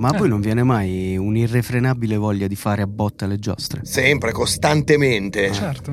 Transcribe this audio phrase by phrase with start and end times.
[0.00, 0.18] ma a Eh.
[0.18, 3.82] voi non viene mai un'irrefrenabile voglia di fare a botta le giostre?
[3.84, 5.52] Sempre, costantemente.
[5.52, 5.92] Certo.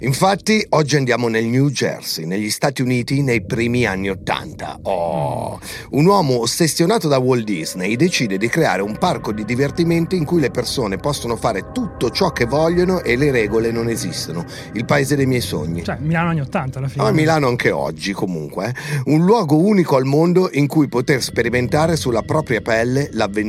[0.00, 4.78] Infatti, oggi andiamo nel New Jersey, negli Stati Uniti, nei primi anni Ottanta.
[4.82, 5.58] Oh,
[5.92, 10.40] un uomo ossessionato da Walt Disney decide di creare un parco di divertimento in cui
[10.40, 14.44] le persone possono fare tutto ciò che vogliono e le regole non esistono.
[14.74, 15.82] Il paese dei miei sogni.
[15.82, 17.04] Cioè, Milano anni 80 alla fine.
[17.04, 18.74] Ah, a Milano anche oggi comunque, eh.
[19.06, 23.44] un luogo unico al mondo in cui poter sperimentare sulla propria pelle l'avventura,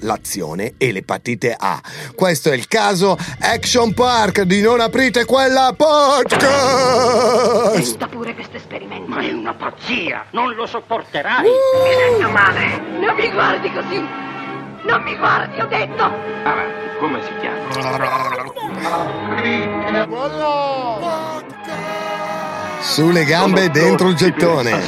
[0.00, 1.80] l'azione e l'epatite A.
[2.14, 6.38] Questo è il caso Action Park di Non aprite quella podcast!
[7.74, 9.08] Tenta pure questo esperimento.
[9.08, 10.26] Ma è una pazzia!
[10.30, 11.42] Non lo sopporterai!
[11.42, 11.50] Mi
[11.98, 12.80] sento male.
[13.00, 14.28] Non mi guardi così.
[14.82, 16.02] Non mi guardi, ho detto.
[16.02, 17.68] Avanti, come si chiama?
[22.80, 24.82] Sulle gambe dentro il gettone.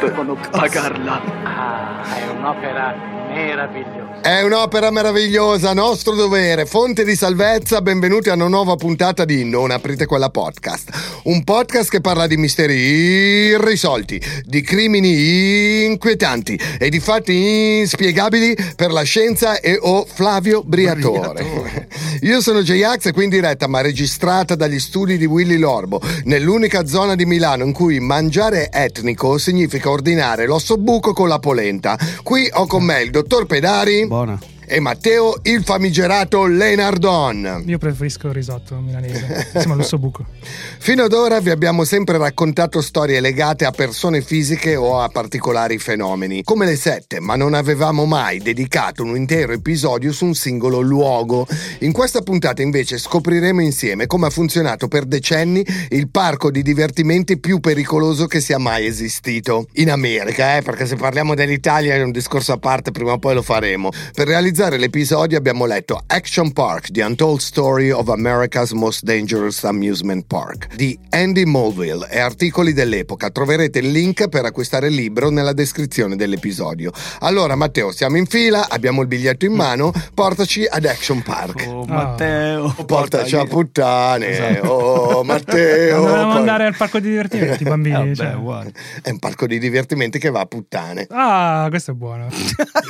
[0.00, 1.20] Devono pagarla.
[1.42, 2.94] Ah, è un'opera
[3.36, 4.20] meravigliosa.
[4.22, 7.82] È un'opera meravigliosa, nostro dovere, fonte di salvezza.
[7.82, 11.20] Benvenuti a una nuova puntata di Non aprite quella podcast.
[11.24, 18.90] Un podcast che parla di misteri irrisolti, di crimini inquietanti e di fatti inspiegabili per
[18.90, 21.88] la scienza e o Flavio Briatore.
[22.22, 26.86] Io sono J-Ax e qui in diretta, ma registrata dagli studi di Willy Lorbo, nell'unica
[26.86, 31.98] zona di Milano in cui mangiare etnico significa ordinare l'osso buco con la polenta.
[32.22, 34.38] Qui ho con me il dottor Pedari Buona.
[34.68, 37.62] E Matteo il famigerato Lenardon.
[37.66, 39.50] Io preferisco il risotto milanese.
[39.54, 40.26] Insomma, l'osso buco.
[40.78, 45.78] Fino ad ora vi abbiamo sempre raccontato storie legate a persone fisiche o a particolari
[45.78, 50.80] fenomeni, come le sette, ma non avevamo mai dedicato un intero episodio su un singolo
[50.80, 51.46] luogo.
[51.80, 57.38] In questa puntata invece scopriremo insieme come ha funzionato per decenni il parco di divertimenti
[57.38, 59.66] più pericoloso che sia mai esistito.
[59.74, 63.34] In America, eh, perché se parliamo dell'Italia è un discorso a parte, prima o poi
[63.34, 63.90] lo faremo.
[64.12, 70.24] Per realizzare l'episodio abbiamo letto Action Park, The Untold Story of America's Most Dangerous Amusement
[70.26, 73.28] Park di Andy Mulville e articoli dell'epoca.
[73.30, 76.90] Troverete il link per acquistare il libro nella descrizione dell'episodio.
[77.20, 81.64] Allora Matteo, siamo in fila, abbiamo il biglietto in mano, portaci ad Action Park.
[81.68, 81.92] Oh Ah.
[81.92, 82.74] Matteo.
[82.86, 84.68] Portaci a puttane, Esatto.
[84.68, 85.96] oh Matteo.
[85.96, 87.94] Non dovevamo por- andare al parco di divertimenti, Eh, bambini.
[87.94, 88.72] vabbè, cioè.
[89.02, 91.06] È un parco di divertimenti che va a puttane.
[91.10, 92.28] Ah, questo è buono.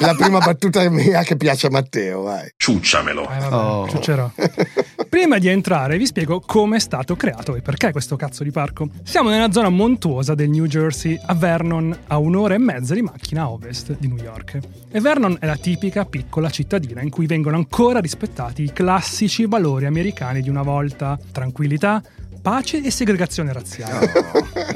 [0.01, 2.51] La prima battuta mia che piace a Matteo, vai.
[2.57, 3.23] Ciucciamelo.
[3.23, 3.89] Eh, vabbè, Oh.
[3.89, 4.31] ciuccerò.
[5.09, 8.89] Prima di entrare vi spiego come è stato creato e perché questo cazzo di parco.
[9.03, 13.43] Siamo nella zona montuosa del New Jersey, a Vernon, a un'ora e mezza di macchina
[13.43, 14.59] a ovest di New York.
[14.91, 19.87] E Vernon è la tipica piccola cittadina in cui vengono ancora rispettati i classici valori
[19.87, 22.03] americani di una volta: tranquillità,
[22.47, 24.13] pace e segregazione razziale.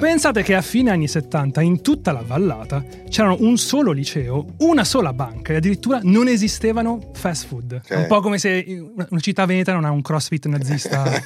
[0.01, 4.83] Pensate che a fine anni 70 in tutta la vallata c'erano un solo liceo, una
[4.83, 7.81] sola banca e addirittura non esistevano fast food.
[7.87, 11.05] È un po' come se una città veneta non ha un crossfit nazista.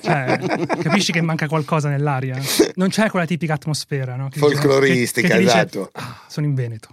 [0.00, 0.38] cioè,
[0.82, 2.38] capisci che manca qualcosa nell'aria?
[2.76, 4.28] Non c'è quella tipica atmosfera, no?
[4.28, 5.90] Che dice- Folcloristica, che- che ti dice, esatto.
[5.94, 6.88] "Ah, sono in Veneto.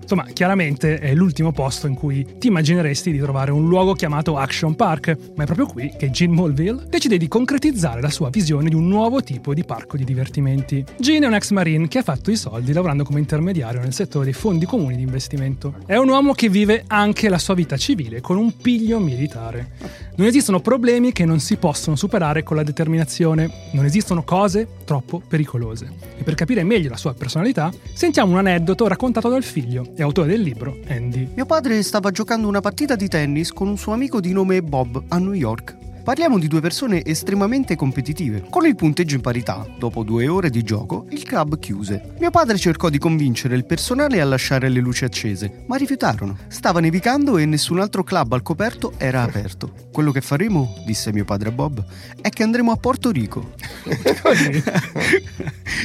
[0.00, 4.74] Insomma, chiaramente è l'ultimo posto in cui ti immagineresti di trovare un luogo chiamato Action
[4.76, 8.74] Park, ma è proprio qui che Gene Mulville decide di concretizzare la sua visione di
[8.74, 10.84] un nuovo tipo di parco di divertimenti.
[10.98, 14.26] Gene è un ex marine che ha fatto i soldi lavorando come intermediario nel settore
[14.26, 15.74] dei fondi comuni di investimento.
[15.86, 20.04] È un uomo che vive anche la sua vita civile con un piglio militare.
[20.16, 25.20] Non esistono problemi che non si possono superare con la determinazione, non esistono cose troppo
[25.26, 25.90] pericolose.
[26.16, 30.28] E per capire meglio la sua personalità, sentiamo un aneddoto raccontato dal figlio e autore
[30.28, 31.28] del libro, Andy.
[31.34, 35.02] Mio padre stava giocando una partita di tennis con un suo amico di nome Bob
[35.08, 35.85] a New York.
[36.06, 38.44] Parliamo di due persone estremamente competitive.
[38.48, 42.14] Con il punteggio in parità, dopo due ore di gioco, il club chiuse.
[42.20, 46.38] Mio padre cercò di convincere il personale a lasciare le luci accese, ma rifiutarono.
[46.46, 49.72] Stava nevicando e nessun altro club al coperto era aperto.
[49.90, 51.84] Quello che faremo, disse mio padre a Bob,
[52.20, 53.54] è che andremo a Porto Rico.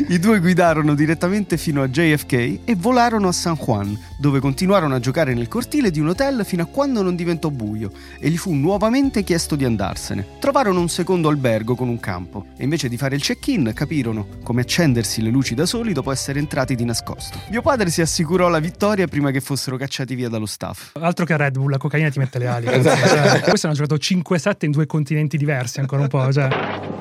[0.08, 5.00] I due guidarono direttamente fino a JFK e volarono a San Juan, dove continuarono a
[5.00, 8.54] giocare nel cortile di un hotel fino a quando non diventò buio e gli fu
[8.54, 10.11] nuovamente chiesto di andarsene.
[10.40, 14.62] Trovarono un secondo albergo con un campo e invece di fare il check-in capirono come
[14.62, 17.40] accendersi le luci da soli dopo essere entrati di nascosto.
[17.50, 20.96] Mio padre si assicurò la vittoria prima che fossero cacciati via dallo staff.
[21.00, 22.66] Altro che Red Bull, la cocaina ti mette le ali.
[22.66, 26.32] Cioè, questo hanno giocato 5-7 in due continenti diversi ancora un po'.
[26.32, 26.48] Cioè.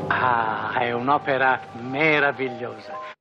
[0.08, 3.18] Ah, è un'opera meravigliosa.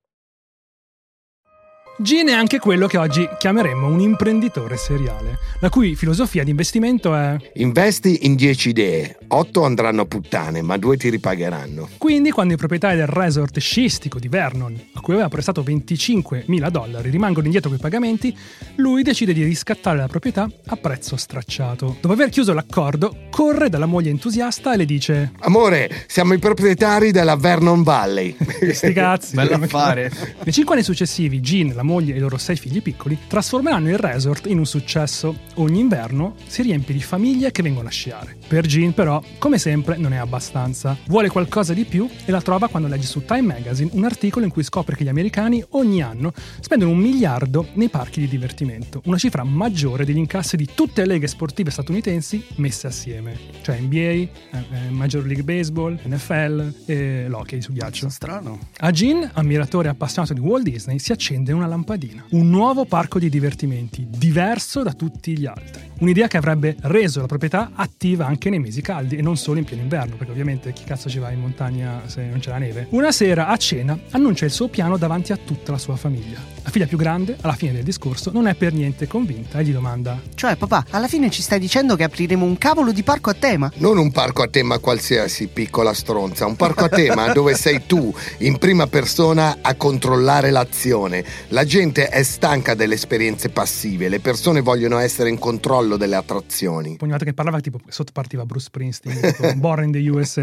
[2.01, 7.13] Gene è anche quello che oggi chiameremmo un imprenditore seriale, la cui filosofia di investimento
[7.13, 11.89] è Investi in 10 idee, 8 andranno a puttane, ma 2 ti ripagheranno.
[11.97, 16.69] Quindi quando i proprietari del resort scistico di Vernon, a cui aveva prestato 25 mila
[16.69, 18.33] dollari, rimangono indietro con i pagamenti,
[18.77, 21.97] lui decide di riscattare la proprietà a prezzo stracciato.
[21.99, 27.11] Dopo aver chiuso l'accordo, corre dalla moglie entusiasta e le dice Amore, siamo i proprietari
[27.11, 28.37] della Vernon Valley.
[28.71, 29.35] Sti cazzi.
[29.35, 30.09] Bell'affare.
[30.45, 33.97] Nei cinque anni successivi, Jean, la moglie e i loro sei figli piccoli trasformeranno il
[33.97, 35.35] resort in un successo.
[35.55, 38.37] Ogni inverno si riempie di famiglie che vengono a sciare.
[38.47, 40.95] Per Jean, però, come sempre, non è abbastanza.
[41.07, 44.51] Vuole qualcosa di più e la trova quando legge su Time Magazine un articolo in
[44.51, 49.17] cui scopre che gli americani ogni anno spendono un miliardo nei parchi di divertimento, una
[49.17, 54.29] cifra maggiore degli incassi di tutte le leghe sportive statunitensi messe assieme, cioè NBA, eh,
[54.51, 58.09] eh, Major League Baseball, NFL e l'hockey su ghiaccio.
[58.09, 58.59] Strano.
[58.77, 62.25] A Jean, ammiratore e appassionato di Walt Disney, si accende una lampadina.
[62.31, 65.87] Un nuovo parco di divertimenti, diverso da tutti gli altri.
[65.99, 69.65] Un'idea che avrebbe reso la proprietà attiva anche nei mesi caldi e non solo in
[69.65, 72.87] pieno inverno, perché ovviamente chi cazzo ci va in montagna se non c'è la neve.
[72.91, 76.39] Una sera a cena annuncia il suo piano davanti a tutta la sua famiglia.
[76.63, 79.73] La figlia più grande, alla fine del discorso, non è per niente convinta e gli
[79.73, 83.33] domanda: Cioè, papà, alla fine ci stai dicendo che apriremo un cavolo di parco a
[83.33, 83.69] tema?
[83.75, 88.13] Non un parco a tema qualsiasi, piccola stronza, un parco a tema dove sei tu
[88.39, 91.25] in prima persona a controllare l'azione.
[91.49, 96.97] La gente è stanca delle esperienze passive, le persone vogliono essere in controllo delle attrazioni.
[96.97, 100.41] Pognato che parlava tipo sotto partiva Bruce Springsteen, tipo, Born in the USA.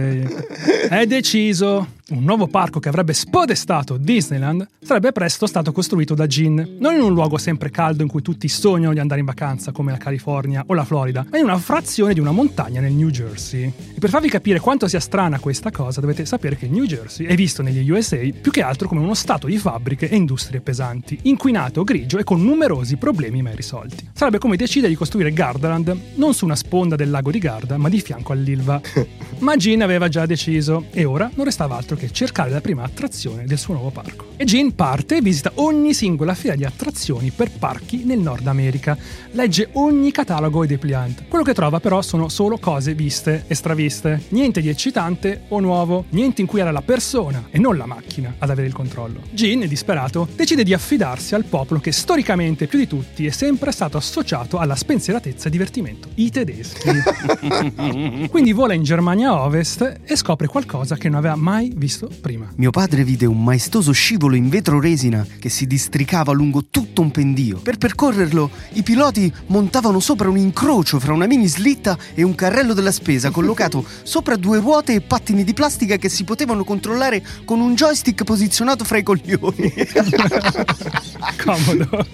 [0.89, 1.95] È deciso!
[2.09, 7.01] Un nuovo parco che avrebbe spodestato Disneyland sarebbe presto stato costruito da Gin, non in
[7.01, 10.63] un luogo sempre caldo in cui tutti sognano di andare in vacanza come la California
[10.69, 13.65] o la Florida, ma in una frazione di una montagna nel New Jersey.
[13.65, 17.27] E per farvi capire quanto sia strana questa cosa, dovete sapere che il New Jersey
[17.27, 21.06] è visto negli USA più che altro come uno stato di fabbriche e industrie pesanti,
[21.23, 24.09] inquinato, grigio e con numerosi problemi mai risolti.
[24.13, 27.89] Sarebbe come decidere di costruire Gardaland non su una sponda del lago di Garda, ma
[27.89, 28.81] di fianco all'Ilva.
[29.39, 33.45] Ma Gin aveva già deciso e ora non restava altro che cercare la prima attrazione
[33.45, 34.29] del suo nuovo parco.
[34.37, 38.97] E Gin parte e visita ogni singola fiera di attrazioni per parchi nel Nord America.
[39.33, 41.25] Legge ogni catalogo e depliant.
[41.29, 44.25] Quello che trova però sono solo cose viste e straviste.
[44.29, 48.35] Niente di eccitante o nuovo, niente in cui era la persona e non la macchina
[48.39, 49.21] ad avere il controllo.
[49.33, 53.99] Gin, disperato, decide di affidarsi al popolo che storicamente più di tutti è sempre stato
[53.99, 56.89] associato alla spensieratezza e divertimento, i tedeschi.
[58.31, 62.51] Quindi vola in Germania Ovest e scopre qualcosa che non aveva mai visto prima.
[62.57, 67.11] Mio padre vide un maestoso scivolo in vetro resina che si districava lungo tutto un
[67.11, 67.59] pendio.
[67.59, 72.73] Per percorrerlo, i piloti montavano sopra un incrocio fra una mini slitta e un carrello
[72.73, 77.61] della spesa collocato sopra due ruote e pattini di plastica che si potevano controllare con
[77.61, 79.75] un joystick posizionato fra i coglioni.
[81.43, 82.07] Comodo.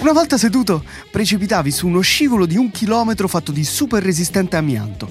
[0.00, 5.08] Una volta seduto, precipitavi su uno scivolo di un chilometro fatto di super resistente amianto.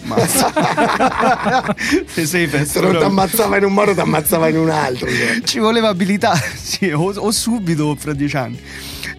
[2.05, 5.07] Se sei Se non ti ammazzava in un modo, ti ammazzava in un altro.
[5.09, 5.41] cioè.
[5.43, 8.59] Ci voleva abilità, sì, o, o subito o fra dieci anni.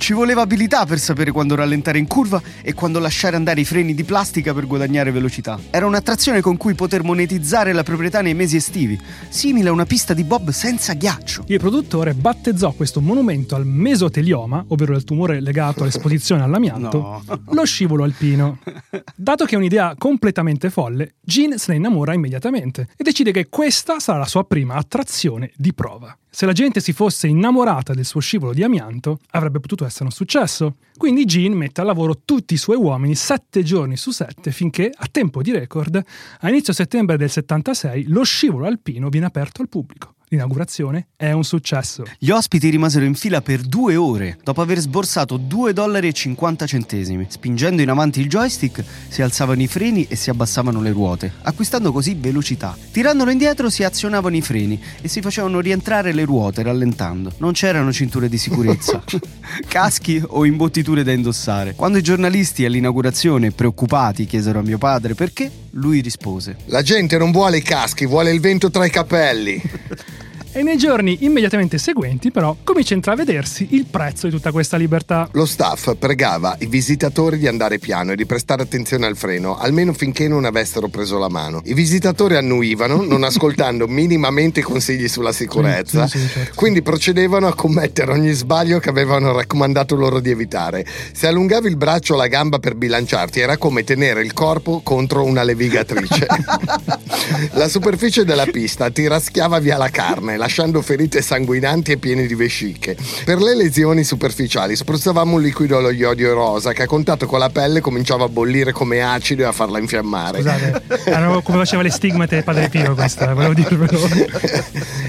[0.02, 3.94] Ci voleva abilità per sapere quando rallentare in curva e quando lasciare andare i freni
[3.94, 5.60] di plastica per guadagnare velocità.
[5.70, 10.12] Era un'attrazione con cui poter monetizzare la proprietà nei mesi estivi, simile a una pista
[10.12, 11.44] di bob senza ghiaccio.
[11.46, 17.40] Il produttore battezzò questo monumento al mesotelioma, ovvero il tumore legato all'esposizione all'amianto, No.
[17.50, 18.58] lo scivolo alpino.
[19.14, 24.00] Dato che è un'idea completamente folle, Jean se ne innamora immediatamente e decide che questa
[24.00, 26.16] sarà la sua prima attrazione di prova.
[26.34, 30.10] Se la gente si fosse innamorata del suo scivolo di amianto, avrebbe potuto essere un
[30.10, 30.76] successo.
[30.96, 35.06] Quindi Jean mette al lavoro tutti i suoi uomini sette giorni su sette finché, a
[35.10, 36.02] tempo di record,
[36.40, 40.14] a inizio settembre del 76, lo scivolo alpino viene aperto al pubblico.
[40.32, 42.04] L'inaugurazione è un successo.
[42.18, 46.14] Gli ospiti rimasero in fila per due ore dopo aver sborsato 2,50 dollari.
[46.14, 47.26] 50 centesimi.
[47.28, 51.92] Spingendo in avanti il joystick si alzavano i freni e si abbassavano le ruote, acquistando
[51.92, 52.74] così velocità.
[52.90, 57.32] Tirandolo indietro si azionavano i freni e si facevano rientrare le ruote rallentando.
[57.36, 59.04] Non c'erano cinture di sicurezza,
[59.68, 61.74] caschi o imbottiture da indossare.
[61.74, 67.30] Quando i giornalisti all'inaugurazione, preoccupati, chiesero a mio padre perché, lui rispose: La gente non
[67.30, 69.60] vuole i caschi, vuole il vento tra i capelli.
[70.54, 75.26] E nei giorni immediatamente seguenti, però, comincia a intravedersi il prezzo di tutta questa libertà.
[75.32, 79.94] Lo staff pregava i visitatori di andare piano e di prestare attenzione al freno, almeno
[79.94, 81.62] finché non avessero preso la mano.
[81.64, 86.52] I visitatori annuivano, non ascoltando minimamente i consigli sulla sicurezza, Sì, sì, sì, certo.
[86.54, 90.84] quindi procedevano a commettere ogni sbaglio che avevano raccomandato loro di evitare.
[91.12, 95.24] Se allungavi il braccio o la gamba per bilanciarti, era come tenere il corpo contro
[95.24, 96.26] una levigatrice.
[97.52, 102.34] la superficie della pista ti raschiava via la carne, lasciando ferite sanguinanti e piene di
[102.34, 102.96] vesciche.
[103.24, 107.48] Per le lesioni superficiali spruzzavamo un liquido allo iodio rosa che a contatto con la
[107.48, 110.38] pelle cominciava a bollire come acido e a farla infiammare.
[110.38, 114.00] Scusate, erano come faceva le stigmate Padre Pio questa, volevo dirvelo.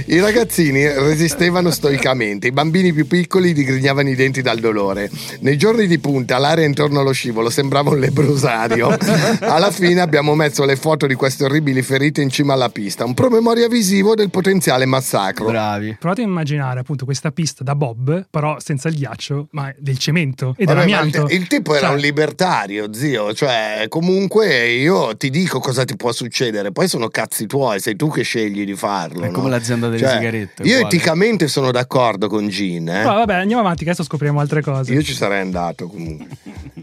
[0.05, 5.09] I ragazzini resistevano stoicamente, i bambini più piccoli digrignavano i denti dal dolore.
[5.39, 8.95] Nei giorni di punta l'area intorno allo scivolo sembrava un lebrosario.
[9.41, 13.13] Alla fine abbiamo messo le foto di queste orribili ferite in cima alla pista, un
[13.15, 15.21] promemoria visivo del potenziale massacro.
[15.31, 15.95] Bravi.
[15.99, 20.53] Provate a immaginare appunto questa pista da Bob, però senza il ghiaccio, ma del cemento
[20.57, 21.27] e dell'amianto.
[21.29, 23.33] il tipo era Cioè, un libertario, zio.
[23.33, 26.71] Cioè, comunque io ti dico cosa ti può succedere.
[26.71, 29.21] Poi sono cazzi tuoi, sei tu che scegli di farlo.
[29.23, 29.55] È come no?
[29.55, 30.95] l'azienda delle Cioè, sigarette, Io uguale.
[30.95, 33.01] eticamente sono d'accordo con Gin, eh.
[33.03, 34.93] Però vabbè, andiamo avanti, che adesso scopriamo altre cose.
[34.93, 36.27] Io ci sarei andato comunque.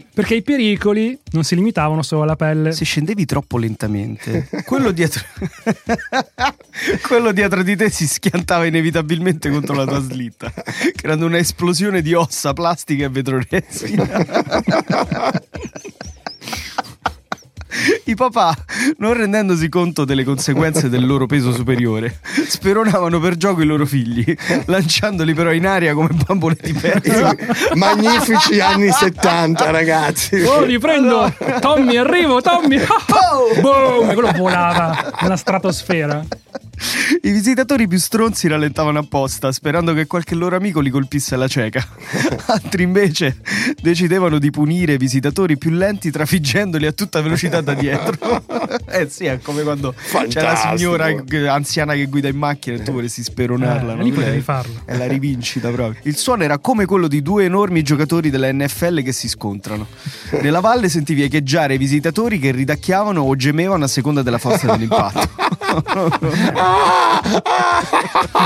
[0.21, 2.73] Perché i pericoli non si limitavano solo alla pelle.
[2.73, 5.23] Se scendevi troppo lentamente, quello dietro,
[7.01, 10.53] quello dietro di te si schiantava inevitabilmente contro la tua slitta,
[10.95, 14.07] creando un'esplosione di ossa, plastica e vetroresina.
[18.05, 18.55] I papà,
[18.97, 24.35] non rendendosi conto delle conseguenze del loro peso superiore, speronavano per gioco i loro figli,
[24.65, 27.35] lanciandoli però in aria come bambole di pezza.
[27.75, 30.41] Magnifici anni 70, ragazzi.
[30.41, 31.33] Oh, riprendo!
[31.59, 32.79] Tommy, arrivo, Tommy!
[33.59, 34.09] Boom!
[34.09, 36.25] E quello volava nella stratosfera.
[37.21, 41.85] I visitatori più stronzi rallentavano apposta, sperando che qualche loro amico li colpisse alla cieca.
[42.47, 43.37] Altri invece
[43.81, 48.41] decidevano di punire i visitatori più lenti trafiggendoli a tutta velocità da dietro.
[48.89, 50.77] eh sì, è come quando c'è la Fantastico.
[50.77, 53.93] signora anziana che guida in macchina e tu vorresti speronarla.
[53.93, 54.03] Eh, no?
[54.03, 54.81] lì potevi farlo.
[54.85, 56.01] È la rivincita proprio.
[56.03, 59.87] Il suono era come quello di due enormi giocatori della NFL che si scontrano.
[60.41, 65.29] Nella valle sentivi echeggiare i visitatori che ridacchiavano o gemevano a seconda della forza dell'impatto.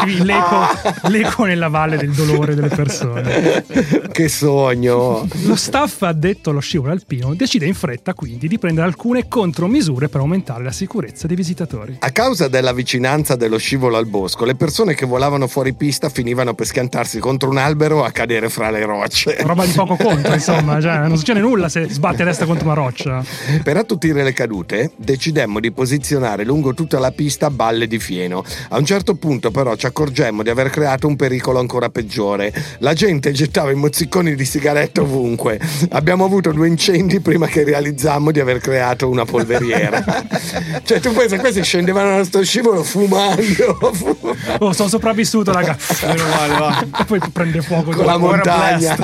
[0.05, 3.63] L'eco, l'eco nella valle del dolore delle persone.
[4.11, 5.27] Che sogno.
[5.45, 10.21] Lo staff addetto allo scivolo alpino decide in fretta quindi di prendere alcune contromisure per
[10.21, 11.97] aumentare la sicurezza dei visitatori.
[11.99, 16.53] A causa della vicinanza dello scivolo al bosco, le persone che volavano fuori pista finivano
[16.53, 19.37] per schiantarsi contro un albero o a cadere fra le rocce.
[19.41, 22.75] Roba di poco conto, insomma, cioè, non succede nulla se sbatti a destra contro una
[22.75, 23.23] roccia.
[23.63, 28.43] Per attutire le cadute, decidemmo di posizionare lungo tutta la pista balle di fieno.
[28.69, 32.53] A un certo punto, però, ci accorgemmo di aver creato un pericolo ancora peggiore.
[32.79, 35.59] La gente gettava i mozziconi di sigaretta ovunque.
[35.89, 40.03] Abbiamo avuto due incendi prima che realizzammo di aver creato una polveriera.
[40.85, 45.77] cioè, tu pensi, questi scendevano da sto scivolo fumando, fumando Oh, sono sopravvissuto, raga.
[46.03, 46.85] Meno male, va.
[46.99, 47.91] E poi prende fuoco.
[47.91, 48.95] con la montagna.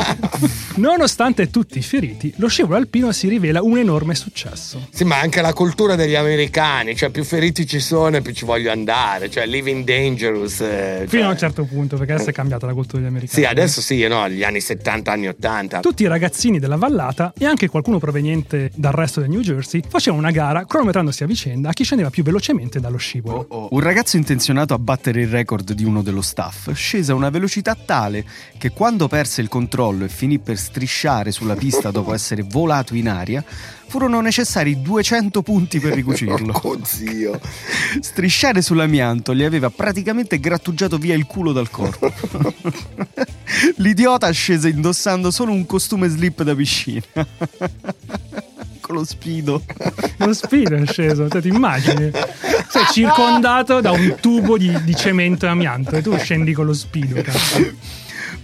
[0.75, 4.88] Nonostante tutti i feriti, lo scivolo alpino si rivela un enorme successo.
[4.91, 8.46] Sì, ma anche la cultura degli americani, cioè più feriti ci sono e più ci
[8.46, 8.91] voglio andare,
[9.30, 10.60] cioè living dangerous.
[10.62, 13.44] eh, Fino cioè- a un certo punto, perché adesso è cambiata la cultura degli americani.
[13.44, 15.80] Sì, adesso sì, no, gli anni 70, anni 80.
[15.80, 20.22] Tutti i ragazzini della vallata e anche qualcuno proveniente dal resto del New Jersey facevano
[20.22, 23.70] una gara cronometrandosi a vicenda a chi scendeva più velocemente dallo scivolo.
[23.72, 27.76] Un ragazzo intenzionato a battere il record di uno dello staff scese a una velocità
[27.76, 28.24] tale
[28.58, 33.08] che quando perse il controllo e finì per strisciare sulla pista dopo essere volato in
[33.10, 33.44] aria,
[33.92, 36.60] furono necessari 200 punti per ricucirlo.
[36.72, 37.38] Oh zio.
[38.00, 42.14] Strisciare sull'amianto gli aveva praticamente grattugiato via il culo dal corpo.
[43.78, 47.02] L'idiota scese indossando solo un costume slip da piscina.
[48.80, 49.64] Con lo spido.
[50.18, 52.12] Lo speed è sceso, te ti immagini?
[52.70, 56.74] Sei circondato da un tubo di, di cemento e amianto e tu scendi con lo
[56.74, 57.22] speed.
[57.22, 58.00] Cazzo.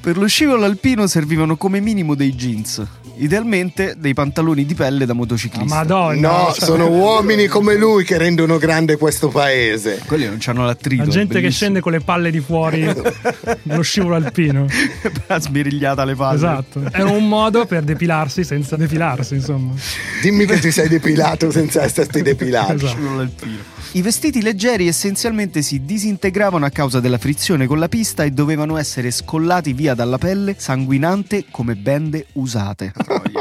[0.07, 2.81] Per lo scivolo alpino servivano come minimo dei jeans,
[3.17, 5.75] idealmente dei pantaloni di pelle da Ah, motociclista.
[5.75, 10.01] Madonna, No, cioè, sono uomini come lui che rendono grande questo paese.
[10.05, 11.03] Quelli non c'hanno l'attrito.
[11.03, 12.83] la gente che scende con le palle di fuori
[13.63, 14.67] nello scivolo alpino.
[15.37, 16.35] sbirigliata le palle.
[16.35, 16.81] Esatto.
[16.89, 19.73] Era un modo per depilarsi senza depilarsi, insomma.
[20.21, 22.75] Dimmi che ti sei depilato senza esserti depilato.
[22.75, 23.75] Esatto.
[23.91, 28.77] I vestiti leggeri essenzialmente si disintegravano a causa della frizione con la pista e dovevano
[28.77, 32.93] essere scollati via dalla pelle sanguinante come bende usate.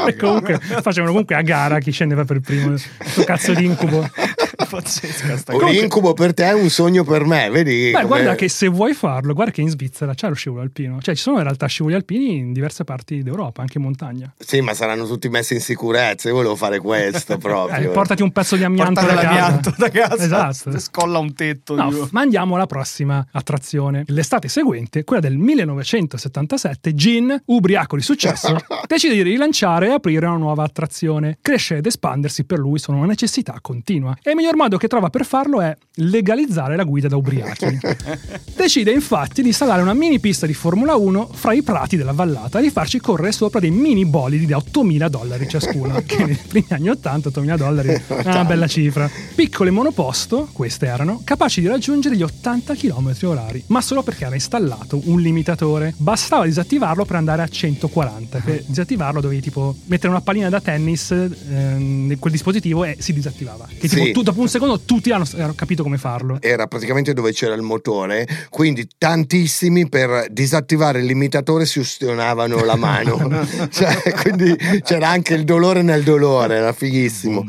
[0.08, 2.74] E comunque facevano comunque a gara chi scendeva per primo.
[2.78, 4.08] Sto cazzo di incubo.
[4.68, 7.86] Pazzesca sta Un incubo per te è un sogno per me, vedi?
[7.90, 11.00] Beh, come- guarda che se vuoi farlo, guarda che in Svizzera c'è lo scivolo alpino.
[11.00, 14.32] Cioè, ci sono in realtà scivoli alpini in diverse parti d'Europa, anche in montagna.
[14.38, 16.28] Sì, ma saranno tutti messi in sicurezza.
[16.28, 17.90] Io volevo fare questo Eh, proprio.
[17.90, 19.72] portati un pezzo di amianto da casa.
[19.76, 20.22] da casa.
[20.24, 20.78] Esatto.
[20.78, 21.74] Scolla un tetto.
[21.74, 24.04] No, ma andiamo alla prossima attrazione.
[24.06, 30.36] L'estate seguente, quella del 1977, Gin, ubriaco di successo, decide di rilanciare e aprire una
[30.36, 31.38] nuova attrazione.
[31.42, 34.16] Crescere ed espandersi per lui sono una necessità continua.
[34.22, 37.78] E miglior modo che trova per farlo è legalizzare la guida da ubriachi.
[38.56, 42.58] Decide infatti di installare una mini pista di Formula 1 fra i prati della vallata
[42.58, 46.66] e di farci correre sopra dei mini bolidi da 8.000 dollari ciascuno, che nei primi
[46.70, 49.08] anni 80 8.000 dollari è una bella cifra.
[49.34, 54.34] Piccole monoposto, queste erano, capaci di raggiungere gli 80 km orari, ma solo perché era
[54.34, 55.94] installato un limitatore.
[55.96, 61.10] Bastava disattivarlo per andare a 140, per disattivarlo dovevi tipo mettere una pallina da tennis
[61.10, 63.66] ehm, in quel dispositivo e si disattivava.
[63.66, 64.12] Che tipo Sì.
[64.12, 66.38] tu, dopo un secondo tutti hanno, hanno capito come farlo.
[66.40, 72.74] Era praticamente dove c'era il motore, quindi tantissimi per disattivare il limitatore si ustionavano la
[72.74, 73.46] mano.
[73.70, 77.44] cioè, quindi c'era anche il dolore nel dolore, era fighissimo.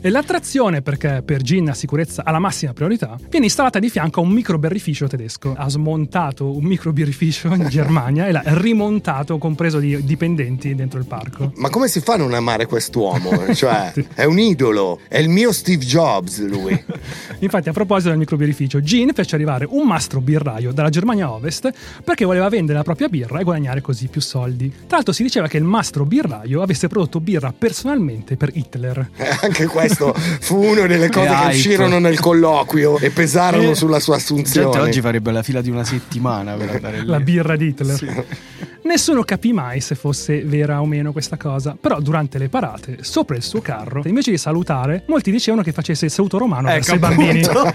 [0.00, 4.20] E l'attrazione, perché per Gin la sicurezza ha la massima priorità, viene installata di fianco
[4.20, 5.54] a un micro birrificio tedesco.
[5.56, 11.06] Ha smontato un micro birrificio in Germania e l'ha rimontato, compreso di dipendenti dentro il
[11.06, 11.52] parco.
[11.56, 13.36] Ma come si fa a non amare quest'uomo?
[13.58, 16.84] Cioè, è un idolo, è il mio Steve Jobs lui.
[17.40, 21.70] Infatti, a proposito del microbirrificio, Gin fece arrivare un mastro birraio dalla Germania Ovest
[22.02, 24.68] perché voleva vendere la propria birra e guadagnare così più soldi.
[24.86, 29.10] Tra l'altro, si diceva che il mastro birraio avesse prodotto birra personalmente per Hitler.
[29.16, 34.00] Eh, Anche questo fu una delle cose Che uscirono nel colloquio e pesarono Eh, sulla
[34.00, 34.78] sua Gente assunzione.
[34.80, 37.06] oggi farebbe la fila di una settimana per andare lì.
[37.06, 38.26] La birra di Hitler.
[38.82, 43.36] Nessuno capì mai se fosse vera o meno questa cosa, però durante le parate, sopra
[43.36, 46.96] il suo carro, invece di salutare, molti dicevano che facesse il saluto romano verso i
[46.96, 47.42] Ecco, bambini.
[47.44, 47.67] appunto.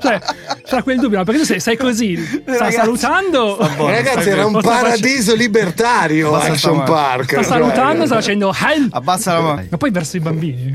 [0.00, 0.20] Cioè,
[0.64, 1.24] c'era quel dubbio, no?
[1.24, 4.68] perché tu sei, sei così, stai Ragazzi, salutando, sta buono, Ragazzi, sta era un sta
[4.70, 7.30] paradiso libertario Basta Action sta- Park.
[7.30, 8.94] sta salutando, sta facendo help.
[8.94, 9.66] Abbassa la mano.
[9.70, 10.74] Ma poi verso i bambini.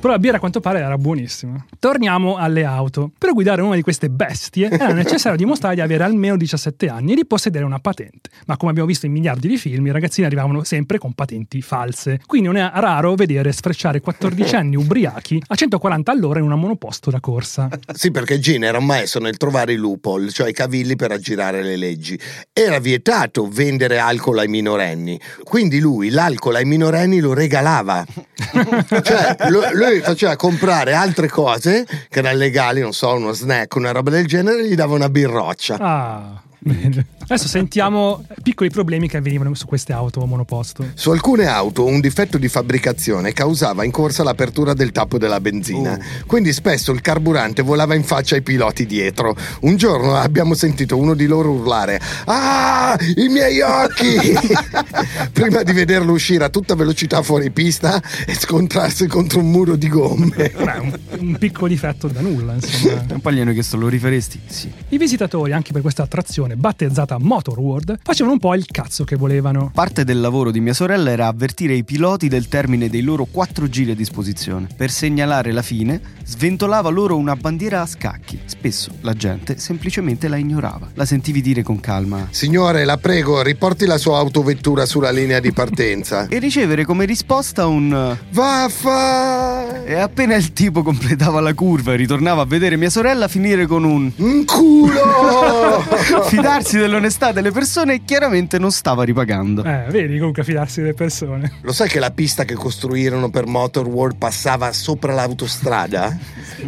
[0.00, 1.64] Però la birra a quanto pare era buonissima.
[1.78, 3.10] Torniamo alle auto.
[3.16, 7.14] Per guidare una di queste bestie era necessario dimostrare di avere almeno 17 anni e
[7.16, 8.30] di possedere una patente.
[8.46, 12.20] Ma come abbiamo visto in miliardi di film, i ragazzini arrivavano sempre con patenti false.
[12.26, 17.10] Quindi non è raro vedere sfrecciare 14 anni ubriachi a 140 all'ora in una monoposto
[17.10, 17.68] da corsa.
[17.92, 21.62] Sì, perché Gene era un maestro nel trovare i loophole, cioè i cavilli per aggirare
[21.62, 22.18] le leggi.
[22.52, 28.04] Era vietato vendere alcol ai minorenni, quindi lui l'alcol ai minorenni lo regalava.
[29.02, 34.10] cioè, lui faceva comprare altre cose che erano legali, non so, uno snack, una roba
[34.10, 35.76] del genere, e gli dava una birroccia.
[35.78, 36.42] Ah.
[36.64, 40.86] Adesso sentiamo piccoli problemi che avvenivano su queste auto monoposto.
[40.94, 45.98] Su alcune auto un difetto di fabbricazione causava in corsa l'apertura del tappo della benzina,
[46.26, 49.34] quindi spesso il carburante volava in faccia ai piloti dietro.
[49.62, 54.36] Un giorno abbiamo sentito uno di loro urlare Ah, i miei occhi!
[55.32, 59.88] Prima di vederlo uscire a tutta velocità fuori pista e scontrarsi contro un muro di
[59.88, 60.52] gomme.
[60.56, 63.04] Beh, un, un piccolo difetto da nulla, insomma.
[63.08, 64.40] E poi gli hanno chiesto, lo rifaresti?
[64.46, 64.70] Sì.
[64.90, 69.16] I visitatori, anche per questa attrazione battezzata Motor World, facevano un po' il cazzo che
[69.16, 69.70] volevano.
[69.72, 73.68] Parte del lavoro di mia sorella era avvertire i piloti del termine dei loro quattro
[73.68, 74.68] giri a disposizione.
[74.76, 78.40] Per segnalare la fine, sventolava loro una bandiera a scacchi.
[78.44, 80.88] Spesso la gente semplicemente la ignorava.
[80.94, 82.28] La sentivi dire con calma.
[82.30, 86.26] Signore, la prego, riporti la sua autovettura sulla linea di partenza.
[86.32, 88.16] E ricevere come risposta un...
[88.30, 89.84] Vaffa!
[89.84, 93.84] E appena il tipo completava la curva e ritornava a vedere mia sorella finire con
[93.84, 94.10] un...
[94.16, 95.84] Un culo!
[96.42, 99.62] Fidarsi dell'onestà delle persone chiaramente non stava ripagando.
[99.62, 101.52] Eh, vedi comunque fidarsi delle persone.
[101.60, 106.18] Lo sai che la pista che costruirono per Motor World passava sopra l'autostrada?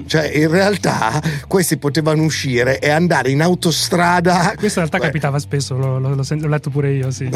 [0.07, 4.53] Cioè, in realtà questi potevano uscire e andare in autostrada.
[4.57, 7.29] Questo in realtà Beh, capitava spesso, lo- lo- l'ho, sen- l'ho letto pure io, sì.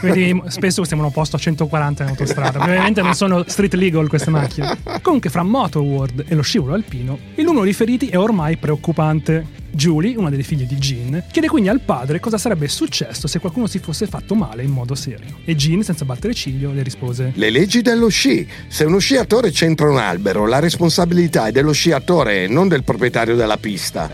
[0.00, 2.60] Quindi spesso stiamo in un posto a 140 in autostrada.
[2.60, 4.76] Ovviamente non sono street legal queste macchine.
[5.00, 9.58] Comunque, fra Motor World e lo scivolo alpino, il numero di feriti è ormai preoccupante.
[9.72, 13.66] Julie, una delle figlie di Jean, chiede quindi al padre cosa sarebbe successo se qualcuno
[13.66, 15.38] si fosse fatto male in modo serio.
[15.44, 18.46] E Jean, senza battere ciglio, le rispose: Le leggi dello sci.
[18.68, 23.56] Se uno sciatore c'entra un albero, la responsabilità è dello sciatore, non del proprietario della
[23.56, 24.10] pista.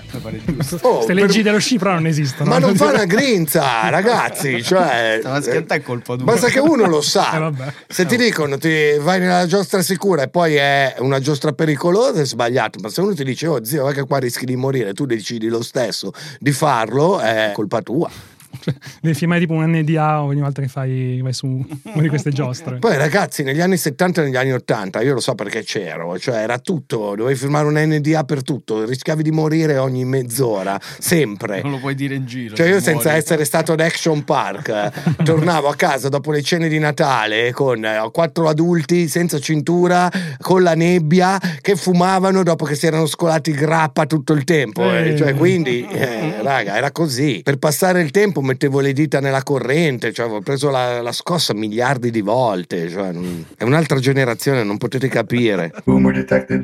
[0.83, 2.51] Oh, Queste per- leggi dello sci, però, non esistono.
[2.51, 4.63] Ma non fa una grinza, ragazzi.
[4.63, 6.25] Cioè, schiantà è colpa tua.
[6.25, 7.39] Basta che uno lo Eh, sa.
[7.39, 7.73] vabbè.
[7.89, 8.69] Se ti dicono ti
[9.01, 12.79] vai nella giostra sicura e poi è una giostra pericolosa, è sbagliato.
[12.81, 15.46] Ma se uno ti dice, oh zio, vai che qua rischi di morire, tu decidi
[15.49, 18.36] lo stesso di farlo, è colpa tua.
[19.01, 22.79] Devi firmare tipo un NDA ogni volta che fai, vai su una di queste giostre.
[22.79, 26.37] Poi ragazzi, negli anni 70 e negli anni 80, io lo so perché c'ero, cioè
[26.37, 31.63] era tutto, dovevi firmare un NDA per tutto, rischiavi di morire ogni mezz'ora, sempre.
[31.63, 32.55] Non lo puoi dire in giro.
[32.55, 33.19] Cioè io se senza muori.
[33.19, 37.85] essere stato ad Action Park eh, tornavo a casa dopo le cene di Natale con
[37.85, 43.53] eh, quattro adulti senza cintura, con la nebbia, che fumavano dopo che si erano scolati
[43.53, 44.83] grappa tutto il tempo.
[44.83, 45.11] eh.
[45.11, 45.17] Eh.
[45.17, 47.41] Cioè quindi, eh, raga, era così.
[47.43, 51.53] Per passare il tempo mettevo le dita nella corrente, cioè avevo preso la, la scossa
[51.53, 52.89] miliardi di volte.
[52.89, 53.13] Cioè,
[53.55, 55.71] è un'altra generazione, non potete capire.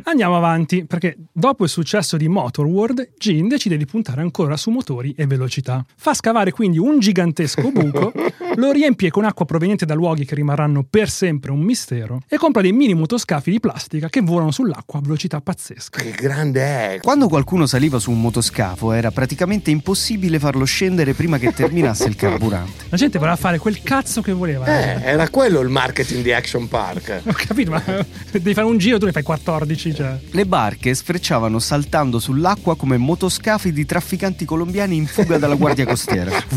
[0.05, 5.15] Andiamo avanti, perché dopo il successo di Motorworld, Gene decide di puntare ancora su motori
[5.17, 5.85] e velocità.
[5.95, 8.13] Fa scavare quindi un gigantesco buco,
[8.57, 12.63] lo riempie con acqua proveniente da luoghi che rimarranno per sempre un mistero e compra
[12.63, 16.03] dei mini motoscafi di plastica che volano sull'acqua a velocità pazzesche.
[16.03, 16.99] Che grande è!
[17.03, 22.17] Quando qualcuno saliva su un motoscafo era praticamente impossibile farlo scendere prima che terminasse il
[22.17, 22.85] carburante.
[22.89, 24.67] La gente voleva fare quel cazzo che voleva.
[24.67, 27.23] Eh, era quello il marketing di Action Park.
[27.27, 27.83] Ho capito, ma
[28.31, 30.19] devi fare un giro, tu ne fai 14, cioè.
[30.31, 36.31] Le barche sfrecciavano saltando sull'acqua come motoscafi di trafficanti colombiani in fuga dalla guardia costiera.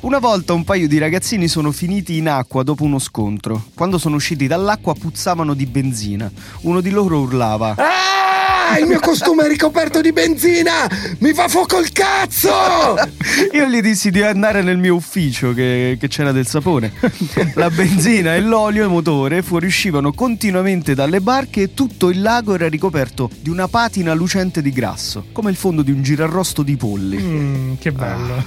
[0.00, 3.68] Una volta un paio di ragazzini sono finiti in acqua dopo uno scontro.
[3.74, 6.30] Quando sono usciti dall'acqua puzzavano di benzina.
[6.62, 7.74] Uno di loro urlava.
[7.78, 10.88] Ah, il mio costume è ricoperto di benzina!
[11.18, 12.50] Mi fa fuoco il cazzo!
[13.52, 16.92] Io gli dissi di andare nel mio ufficio che, che c'era del sapone.
[17.54, 22.68] La benzina e l'olio e motore fuoriuscivano continuamente dalle barche e tutto il lago era
[22.68, 27.18] ricoperto di una patina lucente di grasso, come il fondo di un girarrosto di polli.
[27.18, 28.44] Mm, che bello.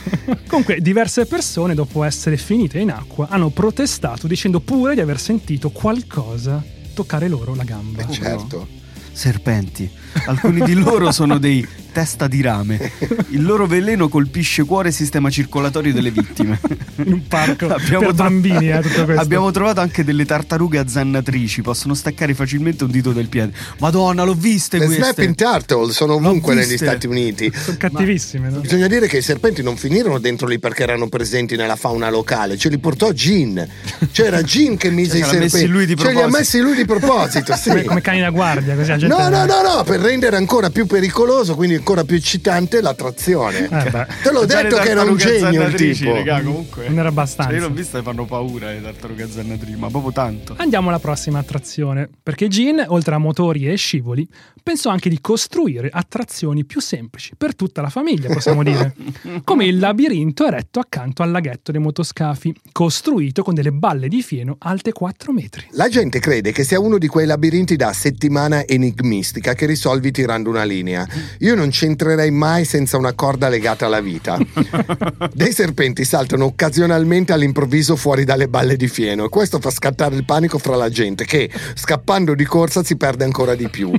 [0.47, 5.69] Comunque, diverse persone, dopo essere finite in acqua, hanno protestato dicendo pure di aver sentito
[5.69, 8.07] qualcosa toccare loro la gamba.
[8.07, 8.83] Certo.
[9.15, 9.89] Serpenti.
[10.25, 12.91] Alcuni di loro sono dei testa di rame.
[13.29, 16.59] Il loro veleno colpisce cuore e sistema circolatorio delle vittime.
[16.97, 19.21] In un parco per tro- bambini, eh, tutto questo.
[19.21, 23.53] Abbiamo trovato anche delle tartarughe azzannatrici, possono staccare facilmente un dito del piede.
[23.79, 25.03] Madonna, l'ho viste Le queste.
[25.03, 26.75] snapping turtle sono ovunque negli.
[26.75, 27.49] Stati Uniti.
[27.55, 28.59] Sono cattivissime, no?
[28.59, 32.57] Bisogna dire che i serpenti non finirono dentro lì perché erano presenti nella fauna locale,
[32.57, 33.65] ce li portò Gin.
[34.11, 35.53] C'era Gin che mise Cioè, i serpenti.
[35.55, 36.37] messi lui di Ce li ha proposito.
[36.37, 37.69] messi lui di proposito, sì.
[37.69, 39.29] Come, come cani da guardia, così gente.
[39.29, 43.65] No, no, no, no, per rendere ancora più pericoloso, quindi ancora più eccitante l'attrazione.
[43.65, 46.13] Eh, Te l'ho detto che era un genio il tipo.
[46.13, 46.87] raga, comunque.
[46.87, 47.51] Non era abbastanza.
[47.51, 50.55] Cioè, io l'ho vista e fanno paura le tartarughe azzannatrici, ma proprio tanto.
[50.57, 54.27] Andiamo alla prossima attrazione, perché Gene, oltre a motori e scivoli,
[54.61, 58.95] pensò anche di costruire attrazioni più semplici per tutta la famiglia, possiamo dire,
[59.43, 64.55] come il labirinto eretto accanto al laghetto dei motoscafi, costruito con delle balle di fieno
[64.59, 65.67] alte 4 metri.
[65.71, 68.65] La gente crede che sia uno di quei labirinti da settimana
[68.95, 71.05] enigmistica che risolvi tirando una linea.
[71.39, 74.37] Io non c'entrerei mai senza una corda legata alla vita.
[75.33, 80.25] Dei serpenti saltano occasionalmente all'improvviso fuori dalle balle di fieno e questo fa scattare il
[80.25, 83.91] panico fra la gente che, scappando di corsa, si perde ancora di più.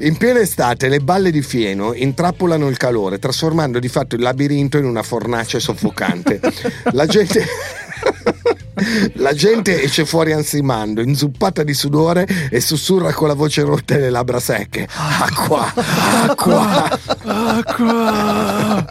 [0.00, 4.78] In piena estate le balle di fieno intrappolano il calore, trasformando di fatto il labirinto
[4.78, 6.40] in una fornace soffocante.
[6.92, 7.44] La gente...
[9.14, 14.00] La gente esce fuori ansimando, inzuppata di sudore e sussurra con la voce rotta e
[14.00, 14.88] le labbra secche.
[15.20, 15.72] Acqua,
[16.26, 18.86] acqua, acqua.